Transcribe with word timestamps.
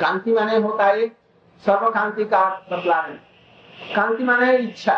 कांति 0.00 0.32
माने 0.32 0.56
होता 0.56 0.84
है 0.84 1.08
सर्व 1.66 1.90
कांति 1.90 2.24
का 2.24 2.44
बतलाने। 2.72 3.94
कांति 3.94 4.24
माने 4.24 4.56
इच्छा। 4.58 4.94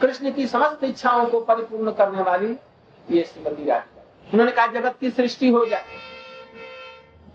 कृष्ण 0.00 0.32
की 0.32 0.46
समस्त 0.46 0.84
इच्छाओं 0.84 1.26
को 1.26 1.40
परिपूर्ण 1.40 1.92
करने 1.92 2.22
वाली 2.22 2.56
ये 3.10 3.24
श्रीमती 3.24 3.64
राधिका 3.64 4.04
उन्होंने 4.32 4.52
कहा, 4.52 4.66
जगत 4.66 4.96
की 5.00 5.10
सृष्टि 5.10 5.48
हो 5.48 5.64
जाए। 5.66 5.84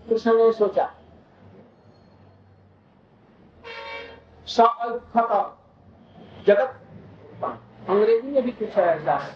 कृष्ण 0.08 0.36
ने 0.36 0.52
सोचा 0.52 0.92
जगत 6.46 6.78
अंग्रेज़ी 7.88 8.30
में 8.30 8.42
भी 8.42 8.50
कुछ 8.50 8.68
है 8.68 8.84
ऐसा 8.86 9.14
है। 9.16 9.34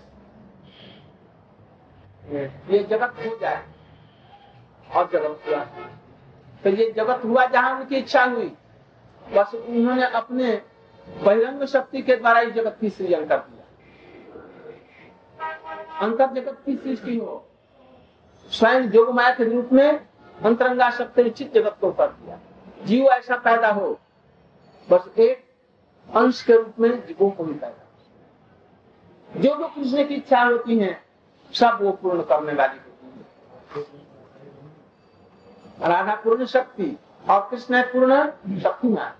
ये 2.70 2.82
जगत 2.82 3.14
हो 3.18 3.38
जाए। 3.38 3.62
और 4.94 5.10
जगत 5.12 5.42
हुआ 5.48 5.64
तो 6.66 6.70
ये 6.70 6.90
जगत 6.92 7.24
हुआ 7.24 7.44
जहाँ 7.46 7.70
उनकी 7.72 7.96
इच्छा 7.96 8.22
हुई। 8.24 8.48
बस 9.22 9.54
उन्होंने 9.54 10.06
अपने 10.10 10.52
बहिरंग 11.06 11.64
शक्ति 11.64 12.00
के 12.02 12.16
द्वारा 12.16 12.40
ही 12.40 12.50
जगत 12.50 12.76
की 12.80 12.88
सृजन 12.90 13.26
कर 13.26 13.38
दिया। 13.38 13.64
अंतर 15.98 16.32
जगत 16.32 16.56
की 16.66 16.76
सृष्टि 16.76 17.16
हो। 17.18 17.44
स्वयं 18.50 18.88
जोगमाया 18.90 19.34
के 19.34 19.44
रूप 19.44 19.68
में 19.72 19.90
अंतरंगा 20.38 20.90
शक्ति 20.90 21.22
निश्चित 21.24 21.54
जगत 21.54 21.76
को 21.80 21.90
कर 21.92 22.08
दिया। 22.08 22.38
जीव 22.84 23.06
ऐसा 23.06 23.36
पैदा 23.36 23.70
हो, 23.70 23.98
बस 24.88 25.08
एक 25.18 25.44
अंश 26.08 26.42
के 26.42 26.56
रूप 26.56 26.80
में 26.80 27.06
जीवों 27.06 27.30
को 27.30 27.44
भी 27.44 27.54
पैदा 27.54 29.40
जो 29.40 29.56
जो 29.56 29.68
कृष्ण 29.68 30.04
की 30.08 30.14
इच्छा 30.14 30.42
होती 30.42 30.78
है, 30.78 31.00
सब 31.52 31.78
वो 31.82 31.92
पूर्ण 31.92 32.22
करने 32.22 32.52
वाली 32.52 32.78
होती 32.78 33.84
है। 33.84 34.05
राधा 35.80 36.14
पूर्ण 36.14 36.46
शक्ति 36.46 36.96
और 37.30 37.46
कृष्ण 37.50 37.74
है 37.74 37.82
पूर्ण 37.92 38.60
शक्तिमान। 38.60 39.12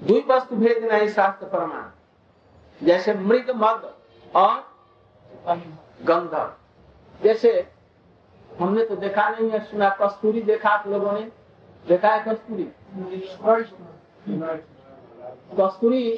दुई 0.00 0.24
वस्तु 0.28 0.56
भेद 0.56 0.84
नहीं, 0.84 1.08
शास्त्र 1.08 1.46
प्रमाण। 1.46 2.86
जैसे 2.86 3.14
मृग 3.14 3.50
मद 3.56 3.94
और 4.36 4.64
गंधर्व 6.04 6.52
जैसे 7.20 7.50
हमने 8.50 8.84
तो 8.86 8.96
देखा 8.96 9.28
नहीं 9.28 9.50
है, 9.50 9.58
सुना 9.64 9.88
कस्तूरी 10.00 10.42
देखा 10.42 10.68
आप 10.68 10.86
लोगों 10.88 11.12
ने? 11.12 11.20
देखा 11.86 12.08
है 12.08 12.24
कस्तूरी? 12.24 12.64
कस्तूरी 15.60 16.10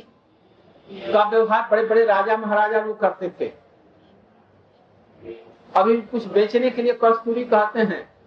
का 0.88 1.28
व्यवहार 1.28 1.68
बड़े 1.70 1.86
बड़े 1.86 2.04
राजा 2.06 2.36
महाराजा 2.36 2.80
लोग 2.80 2.98
करते 3.00 3.28
थे। 3.40 3.52
अभी 5.74 6.00
कुछ 6.02 6.26
बेचने 6.26 6.70
के 6.70 6.82
लिए 6.82 6.98
कस्तूरी 7.04 7.44
कहते 7.44 7.80
हैं। 7.80 8.17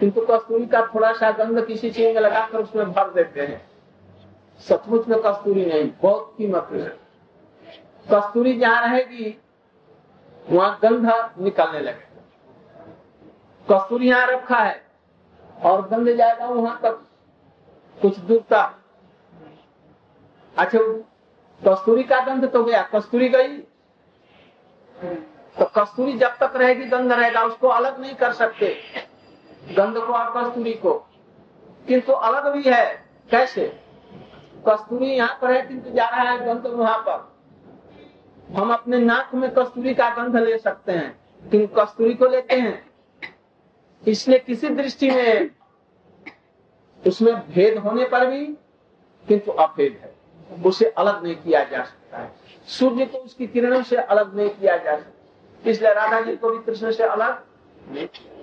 किंतु 0.00 0.20
कस्तूरी 0.20 0.66
का 0.66 0.80
थोड़ा 0.86 1.12
सा 1.12 1.30
गंध 1.30 1.64
किसी 1.66 1.90
चीज़ 1.90 2.14
में 2.14 2.20
लगाकर 2.20 2.58
उसमें 2.58 2.92
भर 2.92 3.10
देते 3.10 3.40
हैं। 3.40 3.70
सचमुच 4.58 5.08
में 5.08 5.20
कस्तूरी 5.22 5.64
नहीं, 5.66 5.90
बहुत 6.02 6.34
कीमत 6.38 6.68
है। 6.72 6.88
कस्तूरी 8.12 8.58
जहाँ 8.58 8.88
रहेगी, 8.88 9.38
वहाँ 10.50 10.78
गंध 10.82 11.30
निकलने 11.38 11.80
लगे। 11.80 12.08
कस्तूरी 13.72 14.08
यहाँ 14.08 14.26
रखा 14.26 14.58
है, 14.58 14.82
और 15.62 15.88
गंध 15.88 16.12
जाएगा 16.12 16.46
वहाँ 16.46 16.80
तक। 16.82 17.06
कुछ 18.02 18.18
दूर 18.18 18.40
तक। 18.40 18.74
अच्छा 20.58 20.78
कस्तूरी 21.60 22.02
का 22.02 22.20
गंध 22.20 22.50
तो 22.50 22.64
गया, 22.64 22.82
कस्तूरी 22.82 23.28
गई। 23.28 23.58
तो 25.58 25.64
कस्तूरी 25.64 26.12
जब 26.12 26.36
तक 26.36 26.52
रहेगी, 26.56 26.84
गंध 26.84 27.12
रहेगा, 27.12 27.42
उसको 27.42 27.68
अलग 27.68 28.00
नहीं 28.00 28.14
कर 28.14 28.32
सकते। 28.32 28.76
गंध 29.68 29.96
को 29.96 30.12
और 30.12 30.44
कस्तूरी 30.44 30.74
को। 30.74 30.94
किंतु 31.88 32.12
अलग 32.12 32.52
भी 32.52 32.62
है। 32.66 33.04
कैसे? 33.30 33.80
कस्तूरी 34.68 35.06
यहाँ 35.06 35.38
पर 35.42 35.52
है, 35.52 35.62
किंतु 35.62 35.90
जा 35.90 36.08
रहा 36.08 36.30
है 36.30 36.46
गंध 36.46 36.66
वहाँ 36.66 36.98
पर। 37.08 37.30
हम 38.54 38.72
अपने 38.72 38.98
नाक 38.98 39.34
में 39.34 39.50
कस्तूरी 39.50 39.94
का 39.94 40.10
गंध 40.10 40.36
ले 40.36 40.58
सकते 40.58 40.92
हैं, 40.92 41.20
किंतु 41.50 41.80
कस्तूरी 41.80 42.14
को 42.14 42.26
लेते 42.26 42.54
हैं। 42.54 42.90
इसलिए 44.08 44.38
किसी 44.38 44.68
दृष्टि 44.68 45.10
में 45.10 45.50
उसमें 47.06 47.34
भेद 47.34 47.78
होने 47.78 48.04
पर 48.04 48.26
भी 48.26 48.46
किंतु 49.28 49.52
अभेद 49.52 50.00
है। 50.02 50.20
उसे 50.66 50.84
अलग 50.84 51.22
नहीं 51.24 51.36
किया 51.36 51.64
जा 51.64 51.84
सकता 51.84 52.18
है। 52.18 52.32
सूर्य 52.66 53.06
को 53.06 53.18
उसकी 53.18 53.46
किरणों 53.46 53.82
से 53.82 53.96
अलग 53.96 54.36
नहीं 54.36 54.50
किया 54.50 54.76
जा 54.76 54.96
सकता। 54.96 55.70
इसलिए 55.70 55.94
राधा 55.94 56.20
जी 56.20 56.36
को 56.36 56.50
भी 56.50 56.58
कृष्ण 56.58 56.92
से 56.92 57.02
अलग 57.02 57.44
नहीं 57.90 58.06
किया 58.06 58.39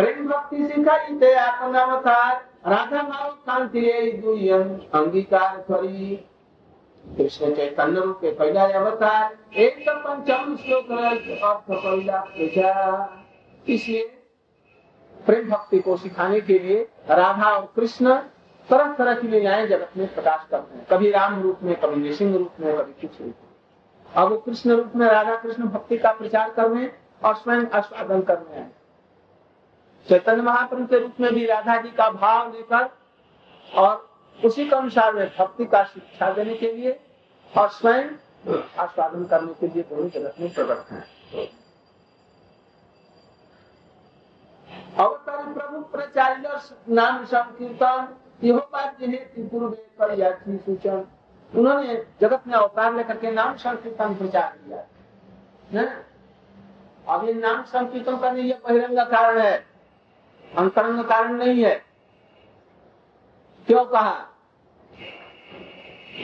प्रेम 0.00 0.28
भक्ति 0.28 0.66
सिखाई 0.66 1.32
आपनावतार 1.32 2.36
राधा 2.66 3.02
भाव 3.02 3.30
शांति 3.46 3.80
अंगीकार 4.94 5.56
करी 5.60 6.16
कृष्ण 7.04 7.50
चैतन्य 7.56 8.00
रूप 8.00 8.16
के 8.16 8.30
पहला 8.30 8.64
अवतार 8.78 9.36
एक 9.56 9.82
सौ 9.82 9.94
पंचावन 9.98 10.56
श्लोक 10.56 10.90
अर्थ 10.92 11.66
पहला 11.70 12.22
इसलिए 13.68 14.04
प्रेम 15.26 15.50
भक्ति 15.50 15.78
को 15.80 15.96
सिखाने 15.96 16.40
के 16.40 16.58
लिए 16.58 16.80
राधा 17.10 17.50
और 17.50 17.72
कृष्ण 17.76 18.14
तरह 18.68 18.92
तरह 18.94 19.20
की 19.20 19.28
लीलाएँ 19.28 19.66
जगत 19.66 19.96
में 19.96 20.06
प्रकाश 20.14 20.46
करते 20.50 20.76
हैं। 20.76 20.86
कभी 20.90 21.10
राम 21.10 21.40
रूप 21.42 21.62
में 21.62 21.74
कभी 21.80 22.02
नृसिंह 22.02 22.36
रूप 22.36 22.60
में 22.60 22.76
कभी 22.76 22.92
कुछ 23.00 23.20
रूप 23.20 23.34
में 23.36 24.22
अब 24.22 24.30
वो 24.30 24.38
कृष्ण 24.40 24.70
रूप 24.70 24.96
में 24.96 25.06
राधा 25.06 25.36
कृष्ण 25.36 25.68
भक्ति 25.68 25.96
का 25.98 26.12
प्रचार 26.12 26.50
करने 26.50 26.90
और 27.24 27.34
स्वयं 27.36 27.66
आस्वादन 27.74 28.20
करने 28.22 28.60
हैं। 28.60 28.79
चैतन्य 30.06 30.42
महाप्रभु 30.42 30.86
के 30.86 30.98
रूप 30.98 31.20
में 31.20 31.32
भी 31.34 31.46
राधा 31.46 31.76
जी 31.82 31.90
का 31.90 32.08
भाव 32.10 32.52
लेकर 32.52 32.88
और 33.72 34.08
उसी 34.38 34.68
के 34.68 34.76
अनुसार 34.76 35.12
में 35.14 35.26
भक्ति 35.38 35.64
का 35.64 35.82
शिक्षा 35.84 36.30
देने 36.32 36.54
के 36.54 36.72
लिए 36.72 36.98
और 37.52 37.68
स्वयं 37.70 38.08
आस्वादन 38.78 39.24
करने 39.24 39.52
के 39.60 39.66
लिए 39.66 39.82
दोनों 39.82 40.08
जगत 40.10 40.34
में 40.40 40.52
प्रवृत्त 40.54 40.92
है। 40.92 41.48
अवतार 44.98 45.42
प्रभु, 45.54 45.80
प्रचार्य 45.92 46.60
नाम 46.88 47.24
संकीर्तन 47.24 48.08
यह 48.42 48.58
बात 48.72 48.96
पूर्व 49.00 49.74
सूचन। 50.56 51.04
उन्होंने 51.52 51.94
जगत 52.20 52.46
में 52.46 52.54
अवतार 52.54 52.94
लेकर 52.94 53.16
के 53.16 53.30
नाम 53.30 53.56
संकीर्तन 53.56 54.14
प्रचार 54.14 54.52
किया। 54.58 55.82
अब 57.06 57.24
ये 57.26 57.32
नाम 57.34 57.62
संकीर्तन 57.64 58.16
करने 58.16 58.42
ये 58.42 58.58
बहिरंग 58.64 58.98
कारण 59.10 59.38
है। 59.38 59.69
अंतरंग 60.58 61.04
कारण 61.04 61.32
नहीं 61.32 61.64
है। 61.64 61.74
क्यों 63.68 63.84
कहा? 63.84 64.14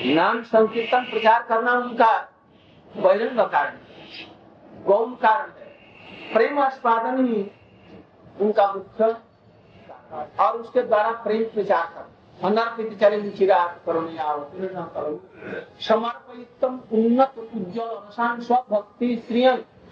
नाम 0.07 0.43
संकीर्तन 0.43 1.05
प्रचार 1.05 1.43
करना 1.43 1.73
उनका 1.73 2.13
बहिरंग 2.95 3.41
कारण 3.41 3.77
गौम 4.85 5.15
कारण 5.15 5.51
है। 5.51 5.67
प्रेम 6.33 6.59
आस्वादन 6.59 7.27
ही 7.27 7.51
उनका 8.41 8.73
मुख्य 8.73 9.17
और 10.41 10.57
उसके 10.57 10.83
द्वारा 10.83 11.11
प्रेम 11.23 11.45
प्रचार 11.45 11.87
कर 11.87 12.47
अनर्पित 12.47 12.99
चले 13.01 13.31
चिराग 13.31 13.91
समर्पितम 15.81 16.81
उन्नत 16.93 17.39
उज्जवल 17.39 17.95
रसान 18.09 18.41
स्वभक्ति 18.41 19.15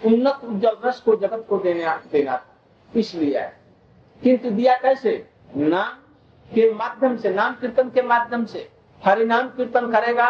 उन्नत 0.05 0.41
उज्जवल 0.45 0.77
रस 0.85 1.01
को 1.01 1.17
जगत 1.17 1.47
को 1.49 1.59
देने 1.59 1.87
देना। 2.13 2.37
था 2.37 2.45
इसलिए 2.97 3.41
किंतु 4.25 4.51
दिया 4.51 4.77
कैसे? 4.77 5.13
नाम 5.57 5.93
के 6.55 6.73
माध्यम 6.75 7.17
से 7.17 7.31
नाम 7.31 7.55
कीर्तन 7.55 7.91
के 7.91 8.03
माध्यम 8.03 8.45
से। 8.45 8.69
हरि 9.03 9.25
नाम 9.25 9.49
कीर्तन 9.49 9.91
करेगा, 9.93 10.29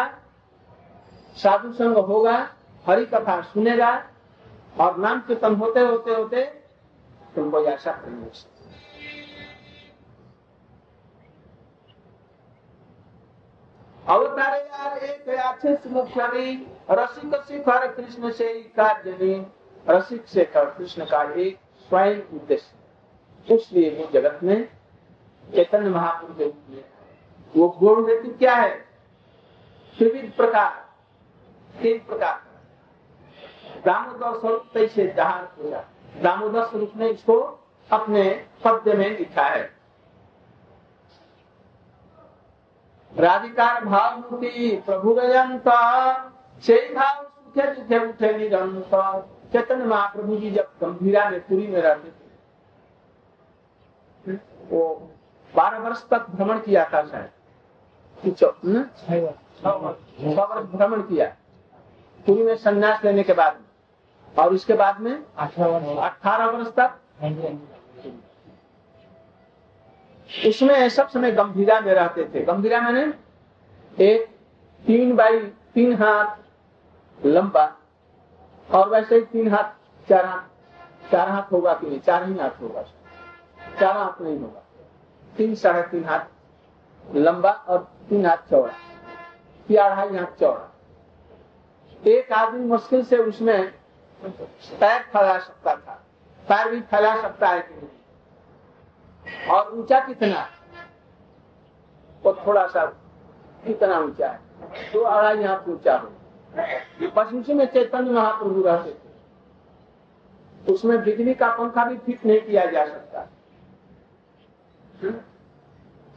साधु 1.35 1.71
संग 1.73 1.97
होगा, 1.97 2.35
हरि 2.85 3.05
कथा 3.05 3.41
सुनेगा, 3.41 3.91
और 4.79 4.97
नाम 4.97 5.19
कीर्तन 5.19 5.55
होते 5.55 5.79
होते 5.79 6.11
होते 6.11 6.43
तुमको 7.35 7.63
ऐसा 7.65 7.91
प्रेम 7.91 8.23
अवतारे 14.07 14.57
यार 14.59 14.97
एक 14.97 15.29
अच्छे 15.29 15.73
रसिक 16.91 17.35
शिखर 17.35 17.87
कृष्ण 17.87 18.31
से 18.31 18.53
कार्य 18.77 19.45
रसिक 19.89 20.27
शेखर 20.27 20.65
कृष्ण 20.65 21.05
का 21.05 21.23
एक 21.33 21.59
स्वयं 21.89 22.21
उद्देश्य। 22.33 22.84
इसलिए 23.49 23.89
वो 23.97 24.09
जगत 24.11 24.39
में 24.43 24.67
चैतन्य 25.45 25.89
महापुरुष 25.89 26.37
के 26.37 26.43
रूप 26.43 26.55
में 26.69 26.83
वो 27.55 27.67
गुण 27.79 28.09
हेतु 28.09 28.29
क्या 28.37 28.55
है? 28.55 28.73
त्रिविध 29.95 30.31
प्रकार, 30.37 30.71
तीन 31.75 31.97
प्रकार। 31.99 32.41
दामोदर 33.85 34.39
स्वरूप 34.39 34.65
तैसे 34.73 35.07
जहाँ 35.07 35.55
दामोदर 36.21 36.65
स्वरूप 36.65 36.91
ने 36.95 37.09
इसको 37.09 37.39
अपने 37.89 38.23
पद्य 38.63 38.93
में 38.93 39.17
लिखा 39.19 39.43
है। 39.43 39.63
राधिकार 43.11 43.83
भाव 43.85 44.17
मुक्ति 44.17 44.83
प्रभु 44.85 45.13
रजंत 45.13 45.69
से 46.63 46.77
भाव 46.93 47.23
सुखे 47.23 47.67
दुखे 47.73 47.99
उठे 48.07 48.37
निरंतर। 48.37 49.21
चैतन्य 49.51 49.85
महाप्रभु 49.85 50.35
जी 50.35 50.51
जब 50.51 50.71
गंभीरा 50.81 51.29
में 51.29 51.39
पुरी 51.39 51.67
में 51.67 51.81
रहते 51.81 52.09
थे 52.09 52.24
वो 54.69 55.11
बारह 55.55 55.77
वर्ष 55.79 56.07
तक 56.09 56.25
भ्रमण 56.29 56.59
किया 56.59 56.85
था 56.93 57.01
शायद। 57.05 57.29
छह 58.35 59.15
वर्ष। 59.15 60.65
भ्रमण 60.75 61.01
किया। 61.01 61.25
पुरी 62.25 62.43
में 62.43 62.55
संन्यास 62.55 63.03
लेने 63.05 63.23
के 63.23 63.33
बाद। 63.33 63.61
और 64.39 64.53
उसके 64.53 64.73
बाद 64.73 64.99
में 64.99 65.23
अठारह 65.37 66.45
वर्ष। 66.45 66.67
तक। 66.79 66.93
उसमें 70.47 70.89
सब 70.89 71.09
समय 71.09 71.31
गंभीरा 71.31 71.79
में 71.81 71.93
रहते 71.93 72.29
थे। 72.33 72.45
गंभीरा 72.45 72.81
मैंने 72.81 73.13
एक 74.03 74.27
तीन 74.87 75.15
बाई 75.15 75.39
तीन 75.73 75.95
हाथ 75.95 77.25
लंबा 77.25 77.75
और 78.71 78.89
वैसे 78.89 79.15
ही 79.15 79.21
तीन 79.21 79.53
हाथ 79.55 79.63
चार 80.09 80.25
हाथ 80.25 80.41
चार 81.11 81.29
हाथ 81.29 81.51
होगा 81.51 81.73
कि 81.73 81.87
नहीं? 81.87 81.99
चार 81.99 82.23
ही 82.29 82.37
हाथ 82.37 82.61
होगा। 82.61 82.83
चार 83.79 83.97
हाथ 83.97 84.21
नहीं 84.21 84.39
होगा। 84.39 84.61
तीन 85.37 85.55
साढ़े 85.55 85.81
तीन 85.81 86.05
हाथ 86.05 86.19
लंबा 87.15 87.51
और 87.51 87.91
तीन 88.09 88.25
हाथ 88.25 88.37
चौड़ा। 88.37 88.73
या 89.71 89.85
अढ़ाई 89.85 90.17
हाथ 90.17 90.39
चौड़ा। 90.39 90.71
एक 92.07 92.31
आदमी 92.31 92.65
मुश्किल 92.65 93.05
से 93.05 93.17
उसमें 93.17 93.71
पैर 94.79 95.01
फैला 95.01 95.39
सकता 95.39 95.75
था। 95.75 96.03
पैर 96.49 96.71
भी 96.71 96.81
फैला 96.81 97.21
सकता 97.21 97.47
है 97.47 97.61
कि 97.61 97.75
नहीं? 97.75 99.47
और 99.47 99.71
ऊँचा 99.73 99.99
कितना? 99.99 100.49
वो 102.23 102.33
थोड़ा 102.47 102.67
सा 102.67 102.85
कितना 103.65 103.99
ऊँचा 103.99 104.29
है? 104.29 104.39
तो 104.93 104.99
अढ़ाई 104.99 105.43
हाथ 105.43 105.69
ऊँचा 105.69 105.97
हो। 105.97 106.11
उसी 107.39 107.53
में 107.53 107.65
चैतन्य 107.65 108.11
महाप्रभु 108.11 108.61
रहते 108.61 108.91
थे। 108.91 109.05
उसमें 110.73 111.03
बिजली 111.03 111.33
का 111.33 111.49
पंखा 111.49 111.85
भी 111.85 111.97
फिट 111.97 112.25
नहीं 112.25 112.41
किया 112.41 112.65
जा 112.65 112.85
सकता। 112.85 113.27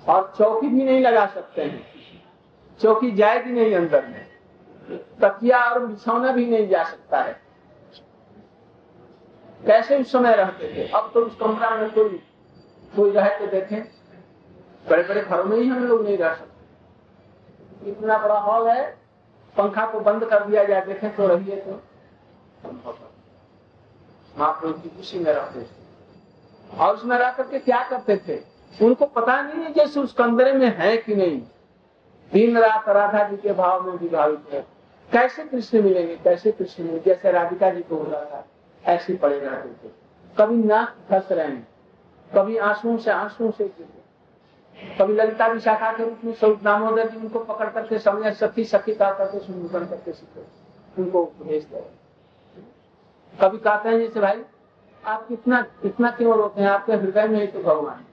और 0.08 0.34
चौकी 0.38 0.68
भी 0.68 0.84
नहीं 0.84 1.00
लगा 1.00 1.26
सकते 1.26 1.62
हैं। 1.62 1.86
चौकी 2.80 3.10
जाएगी 3.10 3.50
नहीं 3.50 3.74
अंदर 3.74 4.06
में। 4.06 4.28
तकिया 5.22 5.64
और 5.64 5.86
बिछौना 5.86 6.32
भी 6.32 6.46
नहीं 6.46 6.68
जा 6.68 6.84
सकता 6.84 7.20
है। 7.20 7.40
कैसे 9.66 10.00
उस 10.00 10.12
समय 10.12 10.36
रहते 10.36 10.74
थे? 10.74 10.88
अब 10.88 11.10
तो 11.14 11.20
उस 11.20 11.36
कमरा 11.36 11.70
में 11.70 11.90
कोई 11.90 12.08
कोई 12.96 13.10
रहे 13.10 13.38
तो 13.38 13.46
देखें। 13.46 13.82
बड़े 14.90 15.02
बड़े 15.02 15.20
घरों 15.20 15.44
में 15.44 15.56
ही 15.56 15.68
हम 15.68 15.86
लोग 15.86 16.04
नहीं 16.04 16.18
रह 16.18 16.34
सकते। 16.34 17.90
इतना 17.90 18.18
बड़ा 18.18 18.38
हॉल 18.38 18.68
है, 18.68 18.98
पंखा 19.56 19.86
को 19.86 20.00
बंद 20.00 20.24
कर 20.24 20.44
दिया 20.44 20.64
जाए, 20.64 20.86
देखे 20.86 21.08
तो 21.08 21.26
रहिए 21.26 21.56
तो। 21.56 21.70
महाप्रभु 24.38 24.72
की 24.72 24.88
खुशी 24.88 25.18
में 25.18 25.32
रहते 25.32 25.62
थे। 25.62 26.78
और 26.78 26.94
उसमें 26.94 27.18
रह 27.18 27.32
करके 27.32 27.58
क्या 27.58 27.88
करते 27.88 28.16
थे? 28.16 28.57
उनको 28.72 29.06
पता 29.06 29.40
नहीं 29.42 29.64
है 29.64 29.72
जैसे 29.72 30.00
उस 30.00 30.12
कमरे 30.12 30.52
में 30.52 30.76
है 30.76 30.96
कि 30.96 31.14
नहीं। 31.14 31.40
दिन 32.32 32.58
रात 32.58 32.88
राधा 32.88 33.22
जी 33.28 33.36
के 33.36 33.52
भाव 33.52 33.86
में 33.86 33.92
विभावित 33.92 34.52
है। 34.52 34.60
कैसे 35.10 35.44
कृष्ण 35.44 35.82
मिलेंगे, 35.82 36.16
कैसे 36.16 36.52
कृष्ण 36.52 36.84
मिलेंगे? 36.84 37.04
जैसे 37.04 37.32
राधिका 37.32 37.70
जी 37.70 37.82
को 37.82 37.96
हो 37.96 38.10
रहा 38.10 38.24
था 38.24 38.44
ऐसे 38.84 39.14
पड़े 39.14 39.38
रहते 39.38 39.68
थे। 39.80 39.92
कभी 40.36 40.56
नाक 40.56 40.94
फंस 41.10 41.32
रहे 41.32 41.46
हैं, 41.46 41.66
कभी 42.30 42.56
आंसुओं 42.56 42.96
से 42.98 43.10
आंसुओं 43.10 43.50
से 43.50 43.68
कभी 44.98 45.14
ललिता 45.14 45.46
विशाखा 45.46 45.92
के 45.92 46.04
रूप 46.04 46.18
में 46.24 46.32
स्वरूप 46.32 46.62
दामोदर 46.62 47.08
जी 47.08 47.16
उनको 47.16 47.38
पकड़ 47.40 47.68
करके 47.68 47.98
समझ 47.98 48.32
सखी 48.34 48.64
सखी 48.64 48.94
करके 48.94 49.38
सुन 49.38 49.68
करके 49.68 50.12
सीखे। 50.12 50.44
उनको 50.98 51.24
भेज 51.42 51.64
दे 51.64 51.84
कभी 53.32 53.58
कहते 53.58 53.88
हैं 53.88 53.98
जैसे 53.98 54.20
भाई, 54.20 54.42
आप 55.04 55.26
कितना 55.28 55.60
कितना 55.82 56.10
क्यों 56.10 56.36
रोते 56.36 56.60
हैं, 56.60 56.68
आपके 56.68 56.92
हृदय 56.92 57.28
में 57.28 57.40
ही 57.40 57.46
तो 57.46 57.58
भगवान 57.60 58.04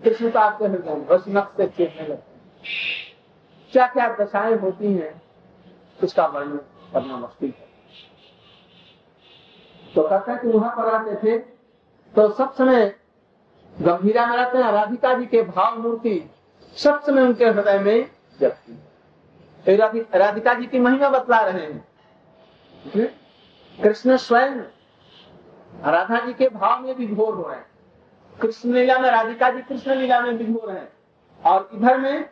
तो 0.00 0.38
आपके 0.38 0.64
हृदय 0.64 0.90
में 0.90 1.06
बस 1.06 1.24
नक्श 1.28 1.56
से 1.56 1.66
चेतने 1.68 2.06
लगते 2.08 2.30
हैं। 2.30 2.74
क्या 3.72 3.86
क्या 3.86 4.08
दशाएँ 4.16 4.54
होती 4.56 4.92
हैं, 4.92 5.22
उसका 5.98 6.26
वर्णन 6.26 6.56
करना 6.92 7.16
मुश्किल 7.16 7.50
है। 7.50 7.66
तो 9.94 10.02
कहता 10.02 10.32
है 10.32 10.38
कि 10.38 10.48
वहाँ 10.48 10.70
पर 10.76 10.94
आते 10.94 11.14
थे 11.16 11.38
तो 12.14 12.28
सब 12.30 12.54
समय 12.54 12.94
गंभीरा 13.74 14.26
में 14.26 14.36
रहते 14.36 14.58
हैं, 14.58 14.70
राधिका 14.72 15.14
जी 15.14 15.26
के 15.26 15.42
भाव 15.44 15.78
मूर्ति 15.78 16.30
सब 16.76 17.02
समय 17.02 17.22
उनके 17.22 17.44
हृदय 17.44 17.78
में 17.78 18.10
जगती 18.40 18.72
है। 18.72 18.84
राधिका 20.14 20.54
जी 20.54 20.66
की 20.66 20.78
महिमा 20.78 21.08
बतला 21.10 21.40
रहे 21.40 21.62
हैं। 21.62 21.84
कृष्ण 23.78 24.16
स्वयं 24.16 24.60
राधा 25.84 26.18
जी 26.20 26.32
के 26.34 26.48
भाव 26.48 26.82
में 26.82 26.94
विभोर 26.94 27.34
हो 27.34 27.42
रहे 27.42 27.56
हैं। 27.56 27.66
कृष्ण 28.42 28.72
लीला 28.72 28.98
में 28.98 29.10
राधिका 29.10 29.50
जी 29.50 29.62
कृष्ण 29.62 29.94
लीला 29.94 30.20
में 30.20 30.32
विभोर 30.32 30.70
है। 30.70 30.88
और 31.40 31.68
इधर 31.74 31.98
में 31.98 32.28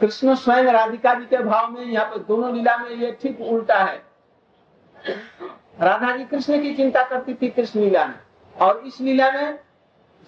कृष्ण 0.00 0.34
स्वयं 0.34 0.64
राधिका 0.64 1.14
जी 1.14 1.26
के 1.26 1.38
भाव 1.38 1.70
में 1.70 1.84
यहाँ 1.84 2.06
पे 2.06 2.18
दोनों 2.18 2.54
लीला 2.54 2.76
में 2.76 2.90
ये 2.90 3.12
ठीक 3.22 3.40
उल्टा 3.40 3.78
है। 3.84 4.02
राधा 5.80 6.16
जी 6.16 6.24
कृष्ण 6.24 6.60
की 6.62 6.74
चिंता 6.74 7.02
करती 7.04 7.34
थी 7.34 7.50
कृष्ण 7.50 7.80
लीला 7.80 8.06
में। 8.06 8.18
और 8.56 8.82
इस 8.86 9.00
लीला 9.00 9.30
में 9.32 9.58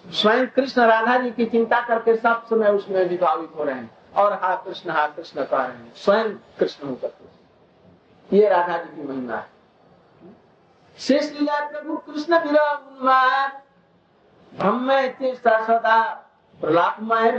स्वयं 0.04 0.46
कृष्ण 0.46 0.82
राधा 0.82 1.18
जी 1.18 1.30
की 1.30 1.46
चिंता 1.46 1.80
करके 1.80 2.16
सब 2.16 2.46
समय 2.46 2.70
उसमें 2.70 3.04
विभावित 3.04 3.50
हो 3.56 3.64
रहे 3.64 3.74
हैं। 3.74 3.90
और 4.16 4.32
हा 4.32 4.54
कृष्ण 4.56 4.90
हा 4.90 5.06
कृष्ण 5.06 5.44
कह 5.44 5.56
रहे 5.56 5.76
हैं। 5.76 5.92
स्वयं 5.94 6.30
कृष्ण 6.58 6.88
होकर 6.88 8.34
ये 8.36 8.48
राधा 8.48 8.76
जी 8.76 8.96
की 8.96 9.08
महिमा 9.08 9.36
है। 9.36 9.46
शेष 10.98 11.32
लीला 11.32 11.60
प्रभु 11.68 11.96
कृष्ण 11.96 12.38
उन्माद 12.38 13.62
प्रलापमय 16.60 17.30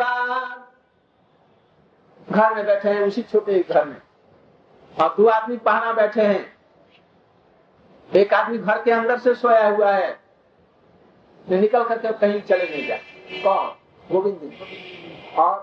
घर 2.30 2.56
में 2.56 2.66
बैठे 2.66 2.90
हैं 2.90 3.02
उसी 3.02 3.22
छोटे 3.22 3.66
घर 3.69 3.86
में। 3.86 4.02
और 5.02 5.16
दो 5.18 5.28
आदमी 5.28 5.58
पहना 5.58 5.94
बैठे 5.94 6.22
हैं। 6.22 6.58
एक 8.16 8.34
आदमी 8.34 8.58
घर 8.58 8.81
के 8.84 8.92
अंदर 8.92 9.18
से 9.19 9.36
सोया 9.36 9.68
हुआ 9.68 9.92
है। 9.92 10.19
निकल 11.50 11.84
करके 11.84 12.12
कहीं 12.12 12.42
चले 12.42 12.69
नहीं 12.69 12.88
जाए 12.88 13.02
कौन? 13.44 13.68
गोविंद 14.12 14.54
और 15.38 15.56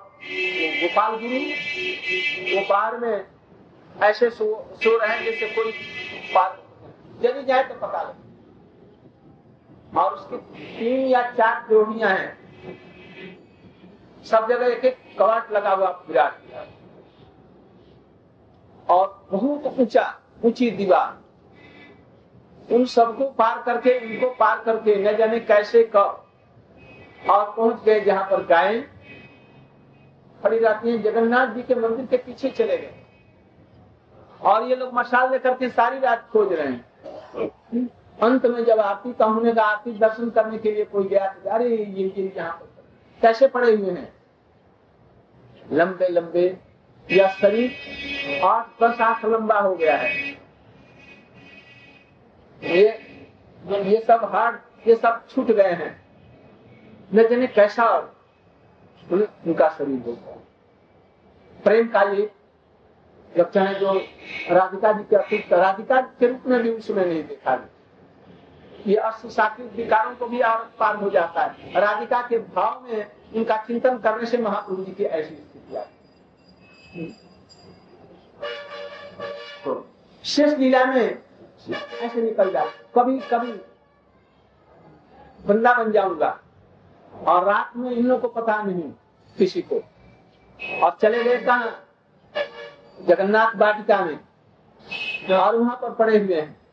गोपाल 0.83 1.12
गुरु 1.12 1.39
वो 2.55 2.67
बाहर 2.69 2.97
में 2.99 3.27
ऐसे 4.03 4.31
सो, 4.31 4.71
सो 4.75 4.99
रहे 4.99 5.17
हैं 5.17 5.25
जैसे 5.25 5.47
कोई 5.49 5.73
चली 7.23 7.45
जाए 7.45 7.65
तो 7.65 7.75
पता 7.75 8.03
लगे। 8.03 8.24
और 9.96 10.14
उसकी 10.14 10.37
तीन 10.78 11.07
या 11.09 11.23
चार 11.30 11.66
जोड़ियाँ 11.71 12.11
हैं। 12.11 12.33
सब 14.25 14.49
जगह 14.49 14.66
एक 14.66 14.85
एक 14.85 14.97
कवाट 15.19 15.52
लगा 15.52 15.71
हुआ 15.71 15.90
विराट। 16.09 16.33
और 18.88 19.26
बहुत 19.30 19.78
ऊँचा, 19.80 20.07
ऊँची 20.45 20.71
दीवार। 20.71 21.23
उन 22.69 22.85
सबको 22.87 23.25
पार 23.30 23.62
करके 23.62 23.90
इनको 23.99 24.28
पार 24.30 24.62
करके 24.64 24.95
न 24.97 25.16
जाने 25.16 25.40
कैसे 25.40 25.83
कब 25.97 26.25
और 27.30 27.45
पहुँच 27.57 27.83
गए 27.85 28.00
जहाँ 28.00 28.25
पर 28.25 28.45
गाय। 28.47 28.80
खड़ी 30.40 30.59
रहती 30.59 30.90
हैं 30.90 31.02
जगन्नाथ 31.02 31.47
जी 31.47 31.62
के 31.62 31.75
मंदिर 31.75 32.07
के 32.07 32.16
पीछे 32.16 32.50
चले 32.50 32.76
गए। 32.78 32.95
और 34.40 34.62
ये 34.62 34.76
लोग 34.76 34.95
मशाल 34.95 35.30
लेकर 35.33 35.54
के 35.54 35.69
सारी 35.69 35.99
रात 35.99 36.28
खोज 36.33 36.52
रहे 36.52 36.66
हैं। 36.66 37.88
अंत 38.18 38.47
में 38.47 38.64
जब 38.64 38.80
आरती 38.80 39.12
का 39.12 39.25
होने 39.26 39.52
का 39.54 39.62
आरती 39.62 39.92
दर्शन 39.99 40.30
करने 40.30 40.59
के 40.59 40.71
लिए 40.71 40.85
कोई 40.85 41.09
गया 41.09 41.28
तो 41.35 41.50
अरे, 41.50 41.68
ये 41.68 42.12
ये 42.16 42.33
यहाँ 42.37 42.52
पर 42.52 42.66
कैसे 43.23 43.47
पड़े 43.49 43.75
हुए 43.75 43.90
हैं? 43.90 44.12
लंबे 45.73 46.09
लंबे 46.09 46.47
या 47.06 47.28
शरीर 47.30 48.40
आठ 48.44 48.83
दस 48.83 49.00
आठ 49.00 49.25
लंबा 49.25 49.59
हो 49.61 49.75
गया 49.75 49.97
है। 49.97 50.12
ये 52.62 52.87
ये 53.85 54.00
सब 54.09 54.28
हार्ट 54.33 54.88
ये 54.88 54.94
सब 54.97 55.26
छूट 55.30 55.50
गए 55.50 55.73
हैं। 55.73 55.92
न 57.11 57.28
जाने 57.28 57.47
कैसा 57.49 57.87
उनका 59.02 59.68
शरीर 59.68 60.02
हो 60.06 60.12
प्रेम 61.61 61.88
का 61.88 62.02
ये 62.02 62.30
लक्षण 63.33 63.66
है 63.66 63.78
जो 63.80 63.92
राधिका 64.50 64.92
जी 64.92 65.04
के 65.12 65.56
राधिका 65.56 66.00
के 66.00 66.26
रूप 66.26 66.42
में 66.47 66.62
भी 66.62 66.71
उसमें 66.71 67.04
नहीं 67.04 67.23
देखा। 67.25 67.56
गया 67.56 67.73
ये 68.87 68.97
अष्ट 68.97 69.26
सात्विक 69.26 69.73
विकारों 69.73 70.14
को 70.17 70.26
भी 70.26 70.41
और 70.43 70.71
पार 70.79 70.97
हो 70.97 71.11
जाता 71.11 71.43
है। 71.43 71.81
राधिका 71.81 72.21
के 72.23 72.38
भाव 72.38 72.83
में 72.83 73.07
उनका 73.37 73.57
चिंतन 73.57 73.99
करने 73.99 74.26
से 74.26 74.38
महाप्रभु 74.38 74.85
जी 74.85 74.93
की 74.93 75.05
ऐसी 75.05 75.35
स्थिति 75.35 75.76
आती 75.76 77.07
तो 79.64 79.87
शेष 80.25 80.59
लीला 80.59 80.85
में 80.85 81.19
ऐसे 81.71 82.23
निकल 82.23 82.50
जाए। 82.53 82.71
कभी 82.95 83.19
कभी 83.31 83.53
बंदा 85.45 85.73
बन 85.75 85.93
जाऊँगा 85.93 86.38
और 87.12 87.45
रात 87.45 87.76
में 87.76 87.91
इन 87.91 88.07
लोग 88.07 88.21
को 88.21 88.29
पता 88.31 88.62
नहीं 88.62 88.83
किसी 89.37 89.62
को। 89.62 89.76
और 90.83 90.97
चले 91.03 91.23
गए 91.25 91.37
कहा? 91.38 91.71
जगन्नाथ 92.99 93.55
बाटिका 93.57 94.05
में। 94.05 94.19
और 95.31 95.57
वहाँ 95.57 95.79
पर 95.83 95.91
पड़े 95.95 96.19
हुए 96.19 96.41
हैं। 96.41 96.63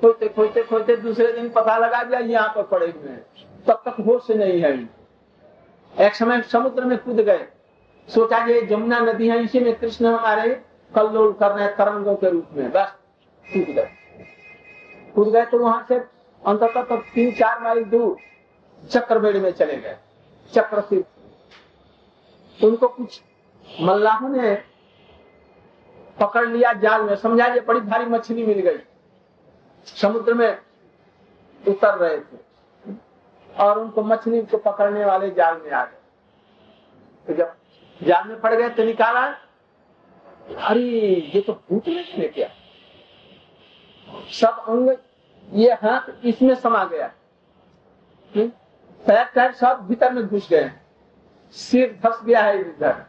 खोजते 0.00 0.28
खोजते 0.28 0.62
खोजते 0.62 0.96
दूसरे 0.96 1.32
दिन 1.32 1.48
पता 1.48 1.76
लगा 1.78 2.02
दिया 2.02 2.18
यहाँ 2.20 2.48
पर 2.48 2.62
पड़े 2.62 2.86
हुए 2.88 3.10
हैं। 3.10 3.24
तब 3.66 3.82
तक 3.86 4.00
होश 4.06 4.30
नहीं 4.30 4.60
है। 4.60 4.72
एक 5.94 6.14
समय 6.14 6.42
समुद्र 6.42 6.84
में 6.84 6.96
कूद 6.98 7.20
गए। 7.20 7.46
सोचा 8.08 8.38
ये 8.46 8.60
जमुना 8.62 8.98
नदी 9.00 9.28
है, 9.28 9.42
इसी 9.44 9.60
में 9.60 9.74
कृष्ण 9.74 10.06
हमारे 10.06 10.54
कल्लोल 10.92 11.32
कर 11.32 11.50
रहे 11.50 11.68
तरंगों 11.68 12.14
के 12.14 12.30
रूप 12.30 12.46
में। 12.52 12.70
बस, 12.72 12.92
कूद 13.46 13.74
गए। 13.74 13.88
कूद 15.14 15.28
गए 15.28 15.44
तो 15.44 15.58
वहाँ 15.58 15.84
से 15.88 15.98
अंततः 16.42 16.82
तो 16.82 16.96
तीन 17.14 17.32
चार 17.32 17.60
माइल 17.60 17.84
दूर 17.84 18.16
चक्रबेड़ी 18.82 19.40
में 19.40 19.50
चले 19.52 19.76
गए। 19.76 19.96
चक्र 20.52 20.80
फिर 20.80 21.04
उनको 22.58 22.88
कुछ 22.88 23.20
मल्लाहों 23.68 24.28
ने 24.28 24.54
पकड़ 26.20 26.46
लिया 26.48 26.72
जाल 26.74 27.02
में। 27.02 27.14
समझा 27.16 27.46
ये 27.46 27.60
बड़ी 27.60 27.80
भारी 27.80 28.04
मछली 28.06 28.46
मिल 28.46 28.60
गई। 28.60 28.78
समुद्र 29.96 30.34
में 30.34 30.58
उतर 31.68 31.94
रहे 31.94 32.20
थे 32.20 32.48
और 33.58 33.78
उनको 33.78 34.02
मछली 34.02 34.42
को 34.42 34.58
पकड़ने 34.58 35.04
वाले 35.04 35.30
जाल 35.30 35.60
में 35.64 35.70
आ 35.70 35.84
गए। 35.84 35.98
तो 37.26 37.34
जब 37.34 37.54
जाल 38.02 38.28
में 38.28 38.40
पड़ 38.40 38.54
गए 38.54 38.68
तो 38.68 38.84
निकाला, 38.84 39.26
अरे, 40.66 41.30
ये 41.34 41.40
तो 41.40 41.52
भूत 41.52 41.88
ने 41.88 42.28
क्या। 42.28 42.48
सब 44.30 44.64
अंग 44.68 44.96
ये 45.52 45.72
हाथ 45.72 46.24
इसमें 46.24 46.54
समा 46.54 46.84
गया। 46.84 47.12
हम्म? 48.36 48.48
पैर 49.06 49.26
पैर 49.34 49.52
सब 49.52 49.86
भीतर 49.88 50.12
में 50.12 50.26
घुस 50.26 50.48
गए। 50.48 50.72
सिर 51.50 52.00
धस 52.06 52.24
गया 52.24 52.40
है 52.40 52.60
इधर। 52.60 53.04